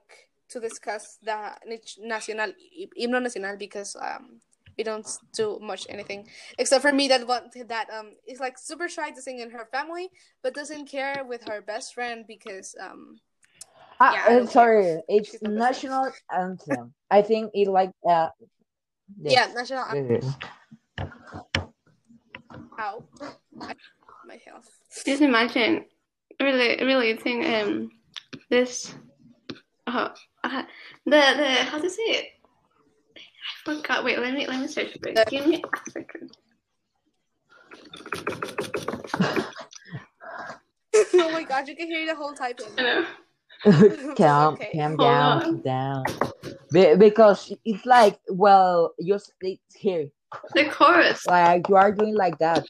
to 0.50 0.60
discuss 0.60 1.18
the 1.24 1.52
national 1.66 2.08
nacional 2.08 2.54
himno 3.00 3.22
nacional 3.22 3.58
because 3.58 3.96
um 4.02 4.40
we 4.78 4.84
don't 4.84 5.08
do 5.34 5.58
much 5.62 5.88
anything 5.90 6.28
except 6.60 6.82
for 6.84 6.94
me 6.94 7.08
that 7.08 7.28
one 7.28 7.50
that 7.68 7.90
um 7.90 8.12
is 8.28 8.40
like 8.40 8.58
super 8.58 8.88
shy 8.88 9.10
to 9.10 9.22
sing 9.22 9.40
in 9.40 9.50
her 9.50 9.68
family 9.72 10.10
but 10.44 10.54
doesn't 10.54 10.86
care 10.88 11.26
with 11.26 11.42
her 11.50 11.62
best 11.62 11.94
friend 11.94 12.26
because 12.28 12.76
um 12.80 13.20
Ah, 14.00 14.14
Yeah, 14.14 14.24
I 14.26 14.38
care. 14.38 14.48
sorry, 14.48 15.02
it's 15.10 15.32
She's 15.32 15.42
my 15.42 15.50
national 15.50 16.12
anthem. 16.32 16.94
I 17.10 17.24
think 17.24 17.50
it 17.56 17.68
like 17.68 17.92
uh 18.08 18.30
yeah 19.24 19.48
national 19.56 19.84
yes, 19.96 20.06
yes. 20.24 20.38
ow 22.80 23.04
my 24.26 24.38
health 24.46 24.70
just 25.06 25.22
imagine, 25.22 25.86
really, 26.40 26.84
really 26.86 27.16
think 27.18 27.46
um, 27.46 27.92
this, 28.50 28.94
uh, 29.88 30.10
uh, 30.44 30.64
the 31.06 31.12
the 31.12 31.48
how 31.66 31.80
to 31.80 31.90
say 31.90 32.04
it? 32.04 32.26
I 33.18 33.76
forgot. 33.76 34.04
Wait, 34.04 34.20
let 34.20 34.34
me 34.34 34.46
let 34.48 34.60
me 34.60 34.68
search 34.68 34.98
for 35.02 35.10
it. 35.10 35.28
Give 35.30 35.48
me 35.48 35.64
a 35.64 35.92
second. 35.92 36.32
oh 41.14 41.32
my 41.32 41.44
god 41.44 41.68
you 41.68 41.76
can 41.76 41.88
hear 41.88 42.06
the 42.08 42.16
whole 42.16 42.34
typing 42.34 42.66
I 42.78 42.82
know. 42.82 43.06
calm, 44.16 44.54
Okay. 44.56 44.72
calm 44.74 44.96
Hold 44.98 45.00
down, 45.00 45.38
on. 45.38 45.42
calm 45.44 45.62
down. 45.62 46.04
Be- 46.72 46.96
because 46.96 47.52
it's 47.66 47.86
like, 47.86 48.20
well, 48.30 48.94
you're 49.00 49.20
it's 49.20 49.60
here, 49.76 50.08
The 50.54 50.66
chorus. 50.70 51.26
like 51.26 51.68
you 51.70 51.76
are 51.76 51.92
doing 51.92 52.16
like 52.16 52.38
that, 52.40 52.66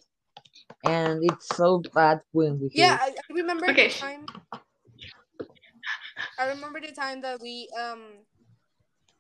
and 0.84 1.24
it's 1.24 1.56
so 1.56 1.84
bad 1.94 2.22
when 2.32 2.60
we 2.60 2.70
hear. 2.70 2.86
Yeah, 2.86 2.98
I, 3.00 3.10
I 3.10 3.34
remember 3.34 3.68
Okay. 3.70 3.88
the 3.88 3.94
time. 3.94 4.26
I 6.40 6.48
remember 6.48 6.80
the 6.80 6.92
time 6.94 7.22
that 7.22 7.42
we 7.42 7.70
um 7.80 8.26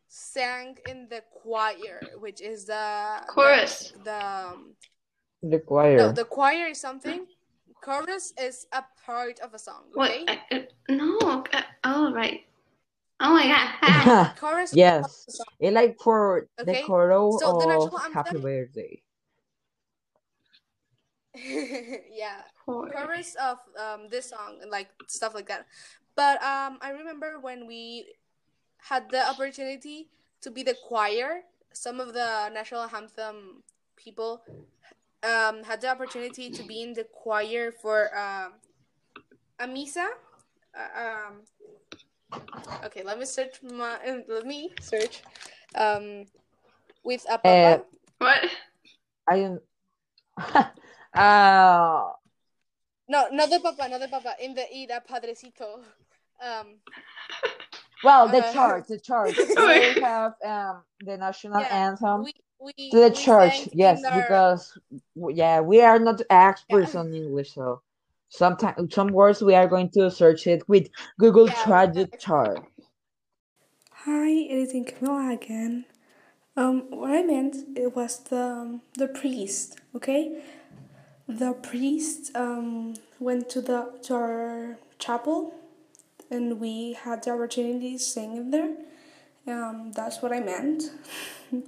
sang 0.08 0.78
in 0.88 1.08
the 1.10 1.22
choir, 1.32 2.02
which 2.20 2.42
is 2.42 2.66
the 2.66 3.22
Chorus. 3.28 3.92
The, 4.04 4.04
the 4.04 4.26
um, 4.26 4.76
the 5.44 5.60
choir. 5.60 5.98
no, 5.98 6.12
the 6.12 6.26
choir 6.26 6.68
is 6.68 6.80
something. 6.80 7.26
Chorus 7.84 8.34
is 8.40 8.68
a 8.74 8.84
part 9.06 9.40
of 9.40 9.54
a 9.54 9.60
song. 9.60 9.84
What? 9.94 10.12
Okay. 10.12 10.26
I, 10.28 10.40
I, 10.52 10.68
no. 10.90 11.44
Uh, 11.54 11.62
oh 11.84 12.14
right. 12.14 12.42
Oh 13.20 13.34
my 13.34 13.48
god. 13.48 14.36
Chorus. 14.40 14.74
yes, 14.76 15.02
part 15.02 15.12
of 15.12 15.26
the 15.26 15.32
song. 15.32 15.46
it's 15.60 15.74
like 15.76 15.98
for 16.00 16.48
the 16.60 16.72
Okay, 16.74 16.82
choral 16.86 17.40
so 17.40 17.50
of 17.62 17.68
national 17.68 18.00
Happy 18.14 18.38
Birthday. 18.38 19.02
yeah, 22.12 22.42
Poor. 22.66 22.90
chorus 22.90 23.36
of 23.42 23.58
um 23.80 24.08
this 24.10 24.30
song 24.30 24.60
and 24.62 24.72
like 24.72 24.90
stuff 25.08 25.34
like 25.34 25.48
that. 25.48 25.66
But 26.16 26.42
um, 26.42 26.80
I 26.82 26.92
remember 26.92 27.40
when 27.40 27.68
we 27.68 28.14
had 28.78 29.10
the 29.12 29.28
opportunity 29.30 30.10
to 30.42 30.52
be 30.52 30.64
the 30.64 30.76
choir. 30.88 31.42
Some 31.74 32.00
of 32.00 32.14
the 32.14 32.50
national 32.50 32.90
anthem 32.90 33.64
people 33.96 34.42
um 35.24 35.64
had 35.64 35.82
the 35.82 35.90
opportunity 35.90 36.50
to 36.50 36.64
be 36.64 36.82
in 36.82 36.94
the 36.94 37.04
choir 37.04 37.72
for 37.72 38.10
um 38.18 38.54
a 39.60 39.68
misa. 39.68 40.08
Uh, 40.76 41.02
um, 41.02 41.42
okay, 42.86 43.04
let 43.04 43.18
me 43.20 43.26
search 43.26 43.62
my. 43.64 43.96
uh, 44.06 44.22
Let 44.28 44.46
me 44.46 44.72
search. 44.82 45.24
Um, 45.76 46.26
with 47.04 47.26
a 47.30 47.38
papa. 47.38 47.50
Uh, 47.50 47.78
What? 48.20 48.50
I 49.30 49.36
am. 49.38 49.60
uh, 51.18 52.10
no, 53.10 53.28
not 53.32 53.50
the 53.50 53.60
papa, 53.60 53.88
not 53.90 54.00
the 54.00 54.08
papa. 54.08 54.36
In 54.42 54.54
the 54.54 54.66
in 54.76 54.88
the 54.88 55.02
padrecito. 55.10 55.80
Um, 56.44 56.80
well, 58.04 58.28
the 58.28 58.44
Uh, 58.44 58.54
church, 58.54 58.86
the 58.88 59.00
church. 59.00 59.36
Sorry. 59.36 59.94
we 59.96 60.02
have 60.02 60.34
um 60.46 60.84
the 61.02 61.18
national 61.18 61.62
Yeah, 61.62 61.76
anthem 61.88 62.24
we 62.24 62.34
we 62.60 62.92
to 62.92 63.00
the 63.00 63.10
we 63.10 63.16
church. 63.16 63.70
Yes, 63.74 64.04
our- 64.04 64.22
because 64.22 64.78
yeah, 65.16 65.62
we 65.62 65.82
are 65.82 66.00
not 66.00 66.22
experts 66.30 66.96
on 66.96 67.14
English, 67.14 67.54
so 67.56 67.82
sometimes 68.30 68.94
some 68.94 69.08
words 69.08 69.42
we 69.42 69.56
are 69.56 69.68
going 69.68 69.90
to 69.92 70.12
search 70.12 70.48
it 70.48 70.68
with 70.70 70.88
Google 71.20 71.48
Yeah, 71.48 71.64
Traductor. 71.64 72.64
Hi, 74.06 74.30
it 74.30 74.52
is 74.58 74.74
in 74.74 74.86
Camila 74.86 75.34
again. 75.34 75.86
Um, 76.56 76.90
what 76.90 77.12
I 77.12 77.24
meant 77.24 77.56
it 77.78 77.96
was 77.96 78.20
the 78.20 78.42
um, 78.42 78.82
the 78.98 79.08
priest. 79.08 79.80
Okay, 79.96 80.42
the 81.28 81.54
priest 81.54 82.32
um 82.36 82.96
went 83.20 83.50
to 83.50 83.62
the 83.62 83.94
to 84.04 84.14
our 84.16 84.78
chapel, 85.00 85.54
and 86.32 86.60
we 86.60 86.94
had 86.94 87.24
the 87.24 87.32
opportunity 87.32 87.94
to 87.94 88.00
sing 88.00 88.38
in 88.38 88.52
there. 88.52 88.76
Um, 89.48 89.92
that's 89.94 90.22
what 90.22 90.34
I 90.34 90.40
meant. 90.40 90.92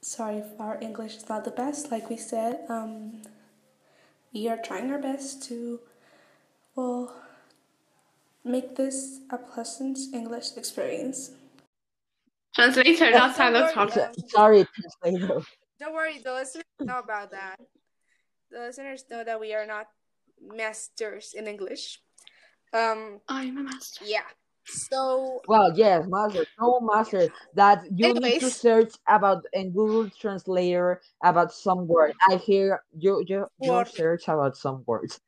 Sorry 0.00 0.38
if 0.38 0.60
our 0.60 0.78
English 0.80 1.16
is 1.16 1.28
not 1.28 1.44
the 1.44 1.50
best. 1.50 1.90
Like 1.90 2.10
we 2.10 2.16
said, 2.16 2.64
um, 2.68 3.22
we 4.32 4.48
are 4.48 4.58
trying 4.58 4.90
our 4.90 4.98
best 4.98 5.42
to, 5.44 5.80
well, 6.74 7.14
make 8.44 8.76
this 8.76 9.20
a 9.30 9.38
pleasant 9.38 9.98
English 10.12 10.56
experience. 10.56 11.30
Translator, 12.54 13.10
not 13.12 13.36
Don't 13.36 13.52
Tyler 13.52 13.72
worry, 13.74 14.14
Sorry, 14.28 14.66
translator. 14.74 15.40
Don't 15.80 15.94
worry, 15.94 16.18
the 16.18 16.34
listeners 16.34 16.64
know 16.80 16.98
about 16.98 17.30
that. 17.30 17.58
The 18.52 18.60
listeners 18.60 19.04
know 19.10 19.24
that 19.24 19.40
we 19.40 19.54
are 19.54 19.66
not 19.66 19.86
masters 20.40 21.32
in 21.34 21.46
English. 21.46 22.00
Um, 22.74 23.20
I'm 23.28 23.56
a 23.56 23.62
master. 23.62 24.04
yeah. 24.04 24.28
So 24.64 25.40
Well, 25.48 25.72
yes, 25.74 26.06
master, 26.06 26.44
no 26.60 26.80
master. 26.80 27.28
That 27.54 27.84
you 27.96 28.14
need 28.14 28.40
to 28.40 28.50
search 28.50 28.94
about 29.08 29.44
in 29.52 29.72
Google 29.72 30.08
Translator 30.10 31.00
about 31.24 31.52
some 31.52 31.88
word. 31.88 32.12
I 32.28 32.36
hear 32.36 32.84
you 32.96 33.24
you 33.26 33.46
you 33.60 33.72
Word. 33.72 33.88
search 33.88 34.28
about 34.28 34.56
some 34.56 34.84
words. 34.86 35.18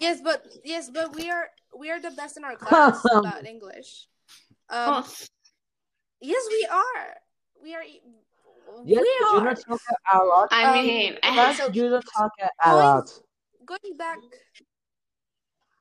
yes, 0.00 0.20
but 0.22 0.46
yes, 0.64 0.88
but 0.90 1.14
we 1.14 1.28
are 1.28 1.50
we 1.76 1.90
are 1.90 2.00
the 2.00 2.12
best 2.12 2.36
in 2.36 2.44
our 2.44 2.56
class 2.56 3.04
about 3.12 3.44
English. 3.44 4.06
Um, 4.70 5.04
Oh, 5.04 5.14
yes, 6.20 6.42
we 6.48 6.68
are. 6.70 7.08
We 7.62 7.74
are. 7.74 7.84
Yes, 8.84 9.00
we 9.02 9.06
you 9.08 9.26
are. 9.32 9.44
don't 9.44 9.56
talk 9.66 9.80
a 10.12 10.18
lot. 10.18 10.48
I 10.52 10.64
Um, 10.78 10.86
mean, 10.86 11.12
okay, 11.14 11.36
But 11.36 11.56
so 11.56 11.68
you 11.72 11.88
don't 11.90 12.02
talk 12.16 12.32
a, 12.40 12.44
a 12.44 12.70
going- 12.70 12.76
lot. 12.84 13.10
Going 13.64 13.96
back. 13.96 14.18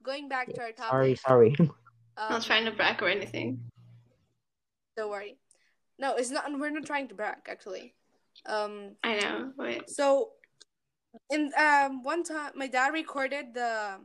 Going 0.03 0.29
back 0.29 0.53
to 0.53 0.61
our 0.61 0.71
topic. 0.71 0.91
Sorry, 0.91 1.15
sorry. 1.15 1.55
Um, 2.17 2.29
not 2.31 2.43
trying 2.43 2.63
to 2.63 2.71
brag 2.71 3.03
or 3.03 3.09
anything. 3.09 3.59
Don't 4.95 5.09
worry. 5.09 5.35
No, 5.99 6.15
it's 6.15 6.31
not. 6.31 6.47
We're 6.49 6.69
not 6.69 6.85
trying 6.85 7.09
to 7.09 7.15
brag, 7.15 7.39
actually. 7.49 7.93
Um. 8.45 8.95
I 9.03 9.19
know. 9.19 9.51
Wait. 9.57 9.89
So, 9.89 10.31
in 11.29 11.51
um 11.59 12.03
one 12.03 12.23
time, 12.23 12.53
my 12.55 12.67
dad 12.67 12.93
recorded 12.93 13.53
the 13.53 13.99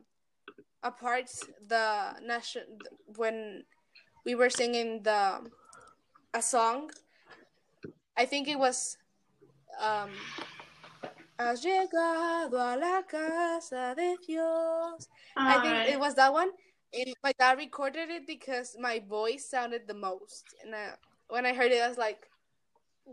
a 0.83 0.91
part 0.91 1.31
the 1.69 2.15
nation 2.27 2.65
when 3.15 3.63
we 4.27 4.35
were 4.35 4.51
singing 4.51 5.05
the 5.05 5.47
a 6.35 6.43
song. 6.43 6.91
I 8.21 8.27
think 8.27 8.49
it 8.49 8.59
was 8.59 8.99
um. 9.81 10.11
Has 11.39 11.65
llegado 11.65 12.61
a 12.61 12.77
la 12.77 13.01
casa 13.09 13.95
de 13.97 14.19
Dios. 14.27 15.09
I 15.39 15.59
think 15.61 15.73
Alright. 15.73 15.89
it 15.89 15.99
was 15.99 16.15
that 16.17 16.31
one. 16.31 16.51
And 16.93 17.15
my 17.25 17.33
dad 17.39 17.57
recorded 17.57 18.11
it 18.11 18.27
because 18.27 18.77
my 18.79 19.01
voice 19.09 19.49
sounded 19.49 19.89
the 19.89 19.95
most, 19.95 20.45
and 20.63 20.75
uh, 20.75 20.97
when 21.29 21.47
I 21.47 21.55
heard 21.55 21.73
it, 21.73 21.81
I 21.81 21.89
was 21.89 21.97
like, 21.97 22.29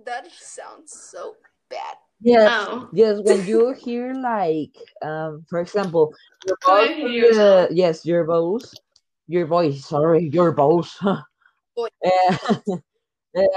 "That 0.03 0.27
sounds 0.31 0.91
so 0.91 1.37
bad." 1.69 1.95
Yes, 2.19 2.51
Oh. 2.67 2.89
yes. 2.91 3.21
When 3.23 3.47
you 3.47 3.71
hear 3.79 4.13
like, 4.13 4.75
um, 5.01 5.45
for 5.47 5.61
example, 5.61 6.11
your 6.45 6.57
voice, 6.65 6.97
hear 6.97 7.07
in 7.07 7.13
yourself? 7.13 7.71
yes, 7.71 8.05
your 8.05 8.25
voice, 8.25 8.75
your 9.27 9.45
voice. 9.45 9.85
Sorry, 9.85 10.27
your 10.33 10.51
voice. 10.51 10.91
Voice. 10.99 11.95
Uh, 12.03 12.57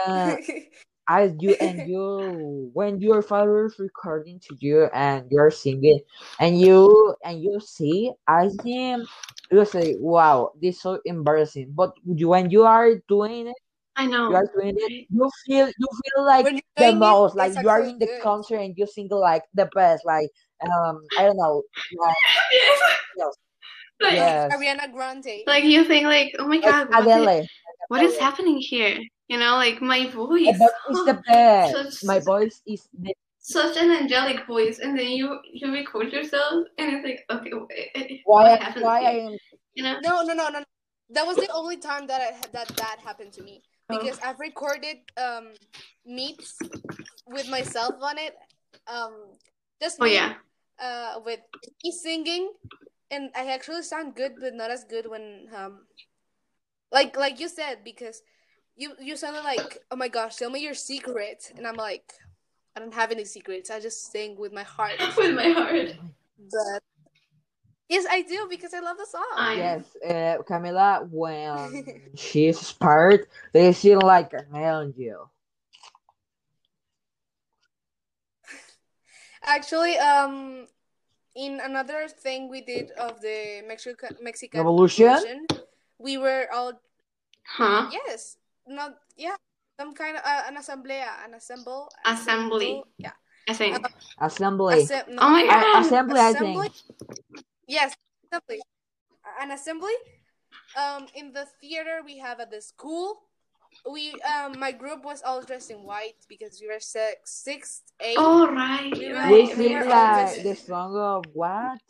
uh, 0.06 0.36
as 1.08 1.32
you 1.40 1.54
and 1.60 1.86
you 1.88 2.70
when 2.72 3.00
your 3.00 3.22
father 3.22 3.66
is 3.66 3.78
recording 3.78 4.38
to 4.40 4.56
you 4.60 4.84
and 4.94 5.26
you're 5.30 5.50
singing 5.50 6.00
and 6.38 6.60
you 6.60 7.14
and 7.24 7.42
you 7.42 7.60
see 7.60 8.12
I 8.26 8.48
think 8.62 9.08
you 9.50 9.64
say 9.64 9.96
wow 9.98 10.52
this 10.60 10.76
is 10.76 10.82
so 10.82 11.00
embarrassing 11.04 11.72
but 11.74 11.92
you, 12.04 12.28
when 12.28 12.50
you 12.50 12.64
are 12.64 12.94
doing 13.08 13.48
it 13.48 13.56
I 13.96 14.06
know. 14.06 14.30
you 14.30 14.34
are 14.36 14.50
doing 14.54 14.74
it 14.76 15.06
you 15.10 15.30
feel 15.46 15.66
you 15.66 15.88
feel 16.04 16.24
like 16.24 16.44
you're 16.44 16.52
the 16.52 16.60
doing 16.84 16.96
it, 16.96 16.98
most 16.98 17.36
like 17.36 17.52
you 17.60 17.68
are 17.68 17.82
in 17.82 17.98
the 17.98 18.06
good. 18.06 18.22
concert 18.22 18.56
and 18.56 18.74
you 18.76 18.86
sing 18.86 19.08
like 19.10 19.42
the 19.54 19.68
best 19.74 20.04
like 20.06 20.28
um 20.62 21.00
I 21.18 21.24
don't 21.24 21.36
know 21.36 21.62
like 21.98 22.14
yes. 22.52 22.80
Yes. 23.16 23.34
Like, 24.00 24.14
yes 24.14 24.52
Ariana 24.52 24.92
Grande. 24.92 25.44
like 25.46 25.64
you 25.64 25.84
think 25.84 26.06
like, 26.06 26.34
oh 26.38 26.46
my 26.46 26.56
like 26.56 26.64
god, 26.64 26.88
what 26.88 27.00
is, 27.00 27.06
Adele 27.06 27.46
what 27.88 28.02
is 28.02 28.16
happening 28.16 28.58
here? 28.58 28.98
You 29.30 29.38
know, 29.38 29.54
like 29.62 29.80
my 29.80 30.10
voice. 30.10 30.58
but 30.58 30.72
it's 30.90 31.04
the 31.06 31.22
best 31.30 31.70
Such- 32.02 32.02
my 32.04 32.18
voice 32.18 32.60
is 32.66 32.88
the 32.98 33.14
such 33.38 33.76
an 33.78 33.90
angelic 33.90 34.44
voice, 34.46 34.80
and 34.82 34.98
then 34.98 35.06
you 35.14 35.38
you 35.46 35.70
record 35.72 36.12
yourself, 36.12 36.66
and 36.78 36.86
it's 36.98 37.04
like, 37.06 37.22
okay, 37.30 37.52
wait, 37.54 38.20
why 38.26 38.58
why 38.82 38.98
I 39.06 39.14
am 39.30 39.38
You 39.74 39.82
know? 39.86 39.96
No, 40.02 40.22
no, 40.26 40.34
no, 40.34 40.50
no. 40.50 40.58
no. 40.58 40.64
That 41.14 41.26
was 41.30 41.38
the 41.38 41.48
only 41.54 41.78
time 41.78 42.06
that 42.10 42.20
I 42.20 42.30
that 42.52 42.68
that 42.76 42.98
happened 43.06 43.32
to 43.38 43.42
me 43.46 43.62
Oh. 43.88 43.98
because 43.98 44.18
I've 44.18 44.38
recorded 44.42 44.98
um 45.16 45.54
meets 46.04 46.58
with 47.26 47.46
myself 47.48 47.94
on 48.02 48.18
it. 48.18 48.34
Um, 48.90 49.14
just 49.80 50.02
Oh 50.02 50.04
me, 50.10 50.14
yeah. 50.18 50.34
uh, 50.82 51.22
with 51.24 51.40
me 51.86 51.90
singing, 51.94 52.50
and 53.14 53.30
I 53.38 53.54
actually 53.54 53.86
sound 53.86 54.18
good, 54.18 54.42
but 54.42 54.54
not 54.58 54.74
as 54.74 54.82
good 54.84 55.06
when 55.06 55.46
um, 55.54 55.86
like 56.90 57.14
like 57.16 57.38
you 57.38 57.48
said 57.48 57.86
because 57.86 58.22
you 58.76 58.94
you 59.00 59.16
sounded 59.16 59.42
like 59.42 59.78
oh 59.90 59.96
my 59.96 60.08
gosh, 60.08 60.36
tell 60.36 60.50
me 60.50 60.60
your 60.60 60.74
secret, 60.74 61.52
and 61.56 61.66
I'm 61.66 61.76
like. 61.76 62.12
I 62.76 62.78
don't 62.78 62.94
have 62.94 63.10
any 63.10 63.24
secrets. 63.24 63.68
I 63.68 63.80
just 63.80 64.12
sing 64.12 64.38
with 64.38 64.52
my 64.52 64.62
heart. 64.62 64.92
With 65.16 65.34
my 65.34 65.48
heart. 65.50 65.90
But 66.38 66.82
yes, 67.88 68.06
I 68.08 68.22
do 68.22 68.46
because 68.48 68.72
I 68.72 68.78
love 68.78 68.96
the 68.96 69.06
song. 69.06 69.26
I- 69.34 69.54
Yes, 69.56 69.84
uh, 70.06 70.38
Camila, 70.44 71.02
when 71.10 72.12
she's 72.14 72.58
inspired, 72.58 73.26
they 73.52 73.72
seem 73.72 73.98
like 73.98 74.32
an 74.34 74.54
angel. 74.54 75.32
Actually, 79.42 79.98
um, 79.98 80.68
in 81.34 81.60
another 81.60 82.06
thing 82.08 82.48
we 82.48 82.60
did 82.60 82.92
of 82.92 83.20
the 83.20 83.62
Mexican 83.66 84.16
Mexican 84.22 84.60
Revolution? 84.60 85.06
Revolution, 85.06 85.46
we 85.98 86.18
were 86.18 86.46
all 86.54 86.80
Huh? 87.44 87.90
yes, 88.06 88.36
not 88.70 88.94
yeah, 89.18 89.34
some 89.78 89.92
kind 89.94 90.16
of 90.16 90.22
uh, 90.24 90.42
an 90.48 90.56
assemblea, 90.56 91.04
an 91.26 91.34
assemble, 91.34 91.88
Assembly. 92.06 92.82
yeah, 92.98 93.12
I 93.48 93.52
think. 93.54 93.76
Uh, 93.84 93.88
Assembly. 94.20 94.84
Assem- 94.86 95.08
no, 95.08 95.18
Oh 95.20 95.30
my 95.30 95.42
A- 95.42 95.46
god. 95.48 95.84
assembly, 95.84 96.20
I 96.20 96.32
think. 96.32 96.72
Yes, 97.66 97.94
assembly, 98.30 98.62
an 99.42 99.50
assembly. 99.50 99.94
Um, 100.78 101.06
in 101.14 101.32
the 101.32 101.46
theater 101.60 102.00
we 102.04 102.18
have 102.18 102.38
at 102.40 102.50
the 102.50 102.62
school. 102.62 103.22
We 103.90 104.12
um, 104.26 104.58
my 104.58 104.72
group 104.72 105.04
was 105.04 105.22
all 105.22 105.42
dressed 105.42 105.70
in 105.70 105.78
white 105.86 106.18
because 106.28 106.58
we 106.60 106.66
were 106.68 106.80
six, 106.80 107.30
sixth, 107.44 107.82
eighth. 108.00 108.18
Oh 108.18 108.46
right, 108.50 108.90
We 108.92 109.12
right. 109.12 109.30
were- 109.30 109.36
We 109.36 109.42
we 109.42 109.54
sing 109.54 109.72
were 109.78 109.84
like 109.86 110.42
the 110.42 110.54
song 110.56 110.96
of 110.96 111.24
what? 111.32 111.80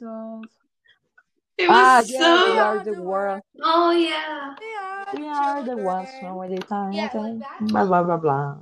Of- 1.65 1.71
It 1.71 1.71
Ah, 1.71 1.99
was 2.01 2.11
yeah, 2.11 2.45
we 2.53 2.59
are 2.59 2.85
the 2.85 3.03
world. 3.03 3.41
Oh 3.63 3.91
yeah. 3.91 4.55
We 4.61 5.27
are, 5.29 5.61
We 5.63 5.67
the 5.69 5.77
ones 5.77 6.09
children. 6.09 6.49
from 6.49 6.55
the 6.55 6.63
time. 6.63 6.93
Yeah, 6.93 7.11
like. 7.15 7.69
Blah 7.69 7.85
blah 7.87 8.03
blah 8.03 8.17
blah. 8.17 8.57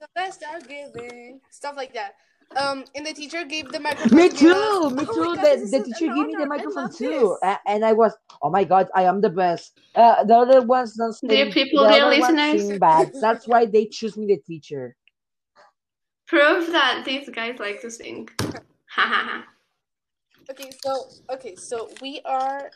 the 0.00 0.08
best 0.14 0.42
are 0.50 0.60
giving 0.60 1.40
stuff 1.50 1.76
like 1.76 1.92
that 1.92 2.14
um, 2.56 2.84
and 2.94 3.06
the 3.06 3.12
teacher 3.12 3.44
gave 3.44 3.70
the 3.70 3.78
microphone. 3.78 4.16
Me 4.16 4.28
too. 4.28 4.50
us. 4.50 4.92
Me 4.98 5.04
Oh 5.08 5.14
too. 5.14 5.24
God, 5.36 5.36
the 5.38 5.56
this 5.60 5.70
the 5.70 5.84
teacher 5.84 6.06
gave 6.06 6.26
me 6.26 6.34
the 6.36 6.46
microphone 6.46 6.90
too, 6.92 7.36
this. 7.42 7.58
and 7.66 7.84
I 7.84 7.92
was, 7.92 8.12
oh 8.42 8.50
my 8.50 8.64
god, 8.64 8.88
I 8.94 9.04
am 9.04 9.20
the 9.20 9.30
best. 9.30 9.78
Uh, 9.94 10.24
the 10.24 10.34
other 10.36 10.60
ones 10.62 10.94
don't 10.96 11.14
Dear 11.28 11.44
sing, 11.46 11.52
people, 11.52 11.84
the 11.84 11.90
dear 11.92 12.04
other 12.06 12.16
listeners. 12.16 12.68
sing 12.68 12.78
bad. 12.78 13.12
That's 13.20 13.46
why 13.46 13.66
they 13.66 13.86
choose 13.86 14.16
me 14.16 14.26
the 14.26 14.38
teacher. 14.38 14.96
Proof 16.26 16.72
that 16.72 17.04
these 17.04 17.28
guys 17.28 17.58
like 17.58 17.80
to 17.82 17.90
sing. 17.90 18.28
Ha 18.40 19.02
ha 19.02 19.22
ha. 19.28 19.44
Okay, 20.50 20.70
so 20.82 21.04
okay, 21.30 21.54
so 21.56 21.88
we 22.02 22.20
are 22.24 22.70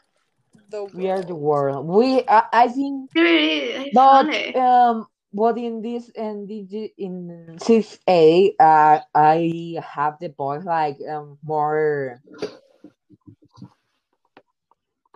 the 0.70 0.84
world. 0.84 0.94
We 0.94 1.10
are 1.10 1.22
the 1.22 1.34
world. 1.34 1.86
world. 1.86 1.86
We, 1.86 2.22
I, 2.28 2.42
I 2.52 2.68
think, 2.68 3.10
Really, 3.14 3.76
I 3.76 3.90
but 3.92 4.26
found 4.26 4.34
it. 4.34 4.56
um, 4.56 5.06
but 5.32 5.58
in 5.58 5.82
this 5.82 6.10
and 6.16 6.48
in 6.50 6.90
in 6.96 7.58
six 7.60 7.98
A, 8.08 8.54
uh, 8.60 9.00
I 9.14 9.76
have 9.82 10.18
the 10.20 10.28
voice 10.28 10.64
like 10.64 10.98
um 11.10 11.38
more, 11.42 12.22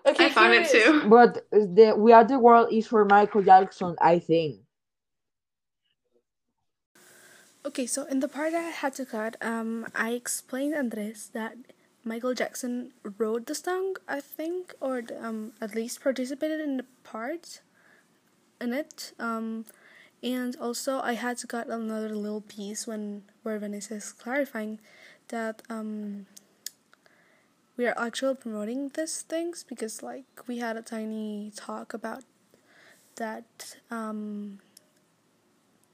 Okay, 0.07 0.27
I 0.27 0.29
found 0.31 0.53
here 0.53 0.63
it 0.63 0.67
is. 0.67 0.73
too. 0.73 1.09
but 1.09 1.47
the 1.53 1.95
We 1.97 2.13
Are 2.13 2.25
the 2.25 2.39
World 2.39 2.73
is 2.73 2.87
for 2.89 3.05
Michael 3.05 3.43
Jackson, 3.43 3.95
I 4.01 4.19
think. 4.19 4.61
Okay, 7.67 7.87
so 7.87 8.05
in 8.05 8.21
the 8.21 8.29
part 8.29 8.53
that 8.53 8.65
I 8.65 8.71
had 8.71 8.95
to 8.95 9.05
cut, 9.05 9.37
um, 9.43 9.87
I 9.95 10.11
explained 10.13 10.75
Andres 10.75 11.29
that 11.35 11.57
Michael 12.09 12.33
Jackson 12.33 12.93
wrote 13.19 13.47
the 13.47 13.55
song, 13.55 13.97
I 14.09 14.21
think, 14.21 14.75
or 14.81 15.03
um, 15.21 15.53
at 15.61 15.75
least 15.75 16.03
participated 16.03 16.59
in 16.59 16.79
the 16.79 16.87
part 17.05 17.61
in 18.59 18.73
it. 18.73 19.13
Um, 19.19 19.67
and 20.23 20.57
also 20.57 21.01
I 21.01 21.13
had 21.13 21.37
got 21.47 21.69
another 21.69 22.17
little 22.17 22.41
piece 22.41 22.87
when 22.87 23.25
where 23.43 23.59
Vanessa 23.59 23.97
is 23.97 24.13
clarifying 24.13 24.81
that 25.29 25.61
um, 25.69 26.25
we 27.77 27.87
are 27.87 27.95
actually 27.99 28.37
promoting 28.37 28.89
these 28.89 29.21
things 29.21 29.63
because 29.63 30.03
like 30.03 30.25
we 30.47 30.59
had 30.59 30.79
a 30.79 30.83
tiny 30.83 31.53
talk 31.55 31.93
about 31.93 32.25
that 33.17 33.77
um, 33.91 34.61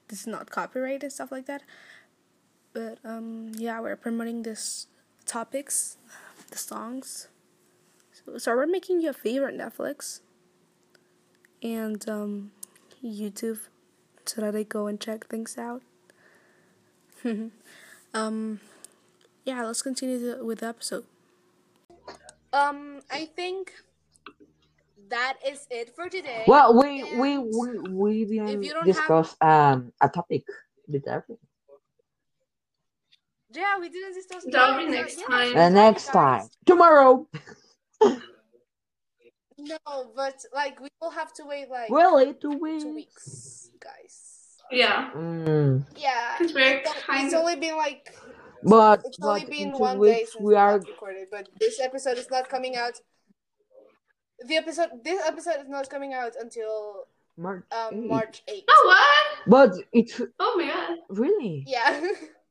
this 0.07 0.21
is 0.21 0.27
not 0.27 0.49
copyright 0.49 1.03
and 1.03 1.11
stuff 1.11 1.31
like 1.31 1.45
that. 1.45 1.61
But 2.71 2.99
um, 3.03 3.51
yeah, 3.57 3.81
we're 3.81 3.97
promoting 3.97 4.43
this 4.43 4.87
topics, 5.25 5.97
the 6.51 6.57
songs. 6.57 7.27
So, 8.13 8.37
so 8.37 8.55
we're 8.55 8.67
making 8.67 9.01
your 9.01 9.13
favorite 9.13 9.57
Netflix 9.57 10.21
and 11.61 12.07
um, 12.09 12.51
YouTube 13.03 13.59
so 14.25 14.41
that 14.41 14.55
I 14.55 14.63
go 14.63 14.87
and 14.87 14.99
check 14.99 15.27
things 15.27 15.57
out. 15.57 15.81
um, 18.13 18.59
yeah, 19.45 19.63
let's 19.65 19.81
continue 19.81 20.19
the, 20.19 20.43
with 20.45 20.59
the 20.59 20.67
episode. 20.67 21.05
Um, 22.53 23.01
I 23.11 23.25
think 23.25 23.73
that 25.09 25.37
is 25.45 25.67
it 25.69 25.95
for 25.95 26.09
today. 26.09 26.45
Well, 26.47 26.73
we 26.79 27.03
we 27.19 27.33
And 27.33 27.51
we, 27.53 28.25
we 28.25 28.25
didn't 28.25 28.63
you 28.63 28.73
don't 28.73 28.85
have- 28.85 28.95
discuss 28.95 29.35
um 29.41 29.91
a 30.01 30.09
topic. 30.09 30.45
Did 30.89 31.07
everything. 31.07 31.44
Yeah, 33.55 33.79
we 33.79 33.89
didn't 33.89 34.13
discuss. 34.13 34.45
That'll 34.51 34.77
be 34.77 34.91
next 34.91 35.19
yeah, 35.19 35.25
time. 35.27 35.53
The 35.53 35.69
next 35.69 36.05
time, 36.07 36.47
tomorrow. 36.65 37.27
No, 39.57 39.77
but 40.15 40.35
like 40.53 40.79
we 40.79 40.89
will 41.01 41.11
have 41.11 41.33
to 41.35 41.43
wait 41.45 41.69
like 41.69 41.89
Really, 41.89 42.33
two 42.33 42.57
weeks. 42.59 42.83
two 42.83 42.93
weeks, 42.93 43.69
guys. 43.79 44.57
Yeah, 44.71 45.11
Mm. 45.15 45.85
Yeah, 45.95 46.35
because 46.37 46.53
we're 46.53 46.77
it's, 46.79 46.89
o- 46.89 46.93
kind 47.05 47.25
it's 47.25 47.33
of. 47.33 47.39
only 47.41 47.55
been 47.55 47.77
like 47.77 48.13
But 48.63 49.01
it's 49.05 49.17
only 49.21 49.45
been 49.45 49.69
in 49.69 49.77
one 49.79 50.01
day 50.01 50.25
since 50.25 50.35
we 50.43 50.55
are 50.55 50.79
recorded, 50.79 51.27
but 51.31 51.47
this 51.59 51.79
episode 51.79 52.17
is 52.17 52.29
not 52.29 52.49
coming 52.49 52.75
out. 52.75 52.93
The 54.45 54.55
episode, 54.57 54.89
this 55.03 55.21
episode 55.25 55.61
is 55.61 55.69
not 55.69 55.89
coming 55.89 56.13
out 56.13 56.33
until 56.39 57.05
March. 57.37 57.63
um 57.71 57.93
8th. 57.93 58.07
March 58.07 58.43
eighth. 58.49 58.65
Oh 58.69 58.83
what? 58.87 59.49
But 59.49 59.85
it's 59.93 60.19
Oh 60.39 60.55
my 60.57 60.67
god. 60.67 60.97
really. 61.09 61.63
Yeah, 61.67 62.01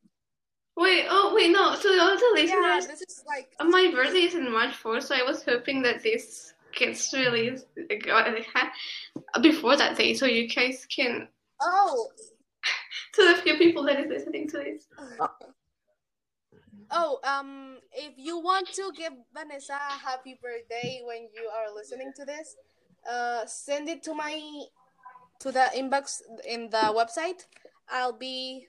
Wait. 0.77 1.07
Oh 1.09 1.33
wait. 1.35 1.51
No. 1.51 1.75
So 1.77 1.89
all 2.01 2.17
the 2.17 2.25
other 2.35 2.41
yeah. 2.41 2.77
listeners, 2.79 2.87
This 2.87 3.03
is 3.03 3.25
like 3.27 3.49
my 3.61 3.91
birthday 3.95 4.23
is 4.23 4.35
in 4.35 4.51
March 4.53 4.75
4th, 4.83 5.05
so 5.05 5.15
I 5.15 5.23
was 5.23 5.45
hoping 5.45 5.83
that 5.83 6.03
this 6.03 6.55
gets 6.75 7.13
released 7.15 7.67
uh, 7.79 9.41
before 9.41 9.77
that 9.77 9.97
day, 9.97 10.15
so 10.15 10.27
you 10.27 10.49
guys 10.49 10.87
can. 10.87 11.29
oh 11.61 12.09
To 13.15 13.29
the 13.29 13.43
few 13.43 13.57
people 13.57 13.85
that 13.85 14.01
is 14.01 14.09
listening 14.09 14.49
to 14.49 14.59
this. 14.59 14.89
oh 16.91 17.19
um 17.23 17.79
if 17.93 18.15
you 18.17 18.39
want 18.39 18.67
to 18.75 18.91
give 18.97 19.13
Vanessa 19.33 19.75
a 19.75 19.99
happy 19.99 20.39
birthday 20.43 21.01
when 21.05 21.29
you 21.35 21.49
are 21.49 21.73
listening 21.73 22.13
to 22.17 22.25
this, 22.25 22.57
uh 23.09 23.47
send 23.47 23.89
it 23.89 24.03
to 24.03 24.15
my 24.15 24.35
to 25.41 25.53
the 25.53 25.71
inbox 25.77 26.23
in 26.49 26.71
the 26.71 26.91
website. 26.91 27.47
I'll 27.89 28.17
be 28.19 28.67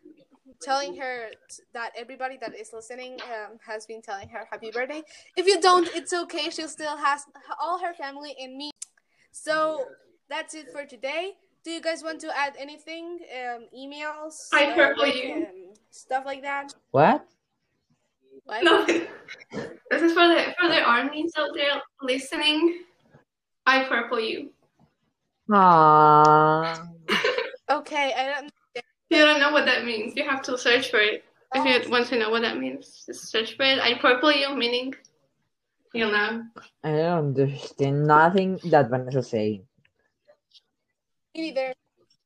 telling 0.62 0.96
her 0.98 1.30
t- 1.50 1.64
that 1.74 1.92
everybody 1.98 2.38
that 2.42 2.56
is 2.56 2.72
listening 2.74 3.20
um, 3.24 3.58
has 3.66 3.86
been 3.86 4.02
telling 4.02 4.30
her 4.30 4.48
happy 4.52 4.72
birthday. 4.72 5.02
If 5.36 5.48
you 5.48 5.60
don't, 5.62 5.88
it's 5.96 6.14
okay. 6.14 6.50
She 6.50 6.68
still 6.68 6.98
has 6.98 7.26
all 7.62 7.80
her 7.80 7.94
family 7.94 8.36
and 8.40 8.56
me. 8.58 8.72
So 9.32 9.86
that's 10.30 10.54
it 10.54 10.72
for 10.72 10.86
today. 10.86 11.34
Do 11.64 11.72
you 11.72 11.82
guys 11.82 12.04
want 12.04 12.22
to 12.22 12.38
add 12.38 12.54
anything? 12.60 13.20
Um, 13.34 13.66
emails, 13.76 14.50
I 14.54 14.74
purple 14.74 15.08
you. 15.08 15.34
um, 15.36 15.74
stuff 15.90 16.24
like 16.26 16.44
that. 16.44 16.74
What? 16.92 17.26
What? 18.44 18.64
No. 18.64 18.86
this 18.86 20.02
is 20.02 20.14
for 20.14 20.28
the 20.28 20.54
for 20.60 20.68
the 20.70 20.82
armies 20.82 21.32
out 21.38 21.50
there 21.56 21.82
listening. 22.02 22.84
I 23.66 23.84
purple 23.86 24.20
you. 24.20 24.52
Aww. 25.50 26.88
Okay, 27.70 28.14
I 28.16 28.26
don't. 28.28 28.52
You 29.10 29.20
don't 29.20 29.40
know 29.40 29.52
what 29.52 29.66
that 29.66 29.86
means. 29.86 30.16
You 30.16 30.28
have 30.28 30.42
to 30.44 30.58
search 30.58 30.90
for 30.90 30.98
it. 31.00 31.24
If 31.54 31.64
you 31.86 31.90
want 31.92 32.08
to 32.08 32.20
know 32.20 32.30
what 32.32 32.42
that 32.42 32.58
means, 32.58 33.04
just 33.06 33.30
search 33.30 33.56
for 33.56 33.64
it. 33.64 33.80
I 33.80 33.94
purple 34.00 34.32
you, 34.32 34.56
meaning 34.56 34.94
you'll 35.94 36.12
know. 36.12 36.44
I 36.84 36.92
don't 36.92 37.38
understand 37.38 38.06
nothing 38.08 38.60
that 38.66 38.90
Vanessa's 38.90 39.30
saying. 39.30 39.64
Me 41.36 41.42
neither. 41.52 41.74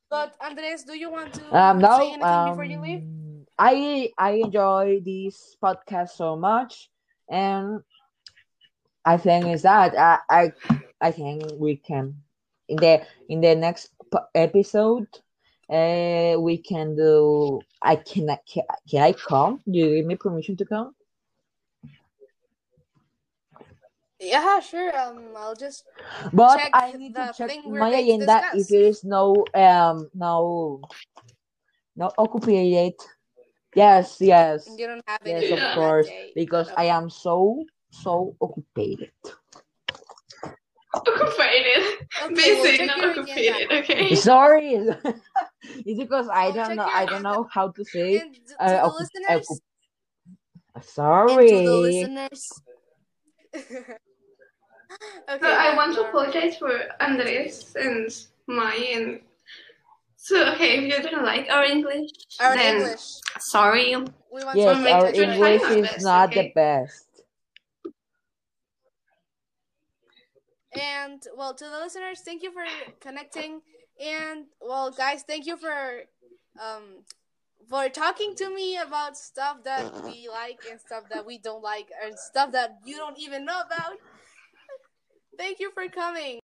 But 0.09 0.33
Andres, 0.41 0.83
do 0.83 0.97
you 0.97 1.11
want 1.11 1.33
to 1.33 1.55
Um, 1.55 1.79
say 1.79 1.85
no. 1.87 1.97
anything 2.01 2.49
before 2.49 2.63
you 2.63 2.79
leave? 2.81 3.01
Um, 3.03 3.45
I 3.59 4.11
I 4.17 4.31
enjoy 4.41 5.01
this 5.05 5.55
podcast 5.61 6.09
so 6.17 6.35
much, 6.35 6.89
and 7.29 7.83
I 9.05 9.17
think 9.17 9.47
is 9.47 9.61
that 9.63 9.93
I 9.93 10.17
I 10.29 10.53
I 11.01 11.11
think 11.11 11.43
we 11.59 11.75
can 11.77 12.23
in 12.67 12.77
the 12.77 13.05
in 13.27 13.41
the 13.41 13.53
next 13.53 13.91
episode. 14.33 15.07
Uh, 15.69 16.39
we 16.39 16.57
can 16.57 16.95
do. 16.95 17.61
I 17.81 17.95
can. 17.95 18.27
Can, 18.51 18.63
can 18.89 19.03
I 19.03 19.13
come? 19.13 19.61
Do 19.69 19.77
you 19.77 19.95
give 19.97 20.05
me 20.05 20.15
permission 20.15 20.57
to 20.57 20.65
come? 20.65 20.95
Yeah, 24.19 24.59
sure. 24.59 24.97
Um, 24.97 25.29
I'll 25.37 25.55
just 25.55 25.85
But 26.33 26.57
Check 26.57 26.71
I 26.73 26.91
need 26.91 27.15
to 27.15 27.31
check 27.35 27.49
thing 27.49 27.63
we're 27.65 27.79
my 27.79 27.91
going 27.91 28.05
to 28.05 28.25
agenda 28.25 28.43
if 28.53 28.67
there 28.67 28.83
is 28.83 29.03
no 29.03 29.45
um 29.55 30.09
no 30.13 30.81
no 31.95 32.11
occupied. 32.17 32.95
Yes, 33.75 34.17
yes, 34.19 34.67
you 34.77 34.87
don't 34.87 35.03
have 35.07 35.21
yes, 35.23 35.51
of 35.51 35.75
course, 35.75 36.07
day. 36.07 36.31
because 36.35 36.69
I 36.75 36.85
am 36.85 37.09
so 37.09 37.63
so 37.91 38.35
occupied. 38.41 39.11
Occupied. 40.93 41.65
Okay, 42.23 42.55
we'll 42.55 42.63
Busy, 42.63 42.85
not 42.85 43.05
occupied. 43.05 43.71
Okay. 43.71 44.15
Sorry, 44.15 44.89
it's 45.89 45.99
because 45.99 46.27
I 46.29 46.51
don't 46.51 46.75
know. 46.75 46.89
I 47.01 47.05
don't 47.05 47.23
know 47.23 47.47
how 47.51 47.69
to 47.69 47.83
say. 47.83 48.19
And 48.19 48.35
to 48.35 48.53
Uh, 48.59 48.69
the 48.69 48.77
occup- 48.87 48.99
listeners, 48.99 49.47
occup- 49.49 49.59
and 50.75 50.81
to 50.81 50.81
the 50.81 50.83
Sorry. 50.83 51.81
listeners. 51.87 52.41
okay, 53.55 53.97
So 55.41 55.47
I 55.65 55.75
want 55.75 55.95
to 55.95 56.01
apologize 56.07 56.57
for 56.57 56.71
Andres 57.01 57.75
and 57.75 58.09
Mai 58.47 58.75
and 58.95 59.21
so 60.15 60.35
okay, 60.53 60.77
if 60.77 60.81
you 60.83 61.01
didn't 61.01 61.23
like 61.25 61.49
our 61.49 61.63
English, 61.63 62.11
Our 62.39 62.53
then 62.55 62.75
English. 62.75 63.05
sorry. 63.39 63.95
We 64.31 64.43
want 64.43 64.57
Yes, 64.57 64.77
to 64.77 64.83
make 64.83 64.93
our 64.93 65.07
it- 65.07 65.17
we're 65.17 65.35
trying 65.37 65.59
English 65.59 65.77
is 65.77 65.91
best, 65.93 66.05
not 66.05 66.29
okay? 66.29 66.41
the 66.43 66.51
best. 66.53 67.05
And 70.73 71.21
well, 71.35 71.53
to 71.55 71.65
the 71.65 71.79
listeners, 71.79 72.21
thank 72.23 72.43
you 72.43 72.51
for 72.51 72.63
connecting. 73.01 73.61
And 73.99 74.45
well, 74.61 74.91
guys, 74.91 75.23
thank 75.23 75.45
you 75.45 75.57
for 75.57 76.03
um 76.61 77.03
for 77.69 77.87
talking 77.89 78.35
to 78.35 78.53
me 78.53 78.77
about 78.77 79.17
stuff 79.17 79.63
that 79.63 80.03
we 80.03 80.27
like 80.27 80.59
and 80.69 80.79
stuff 80.79 81.03
that 81.11 81.25
we 81.25 81.37
don't 81.37 81.61
like, 81.61 81.89
and 82.03 82.17
stuff 82.17 82.51
that 82.53 82.79
you 82.85 82.97
don't 82.97 83.19
even 83.19 83.45
know 83.45 83.59
about. 83.59 83.97
Thank 85.37 85.59
you 85.59 85.71
for 85.71 85.87
coming. 85.87 86.39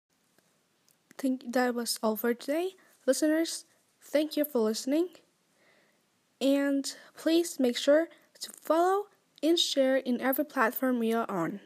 think 1.18 1.54
that 1.54 1.76
was 1.76 2.00
all 2.02 2.16
for 2.16 2.34
today. 2.34 2.72
Listeners, 3.06 3.66
thank 4.02 4.36
you 4.36 4.44
for 4.44 4.60
listening. 4.60 5.10
And 6.42 6.92
please 7.16 7.60
make 7.60 7.78
sure 7.78 8.08
to 8.40 8.52
follow 8.52 9.06
and 9.44 9.58
share 9.58 9.98
in 9.98 10.20
every 10.20 10.46
platform 10.46 10.98
we 10.98 11.14
are 11.14 11.30
on. 11.30 11.60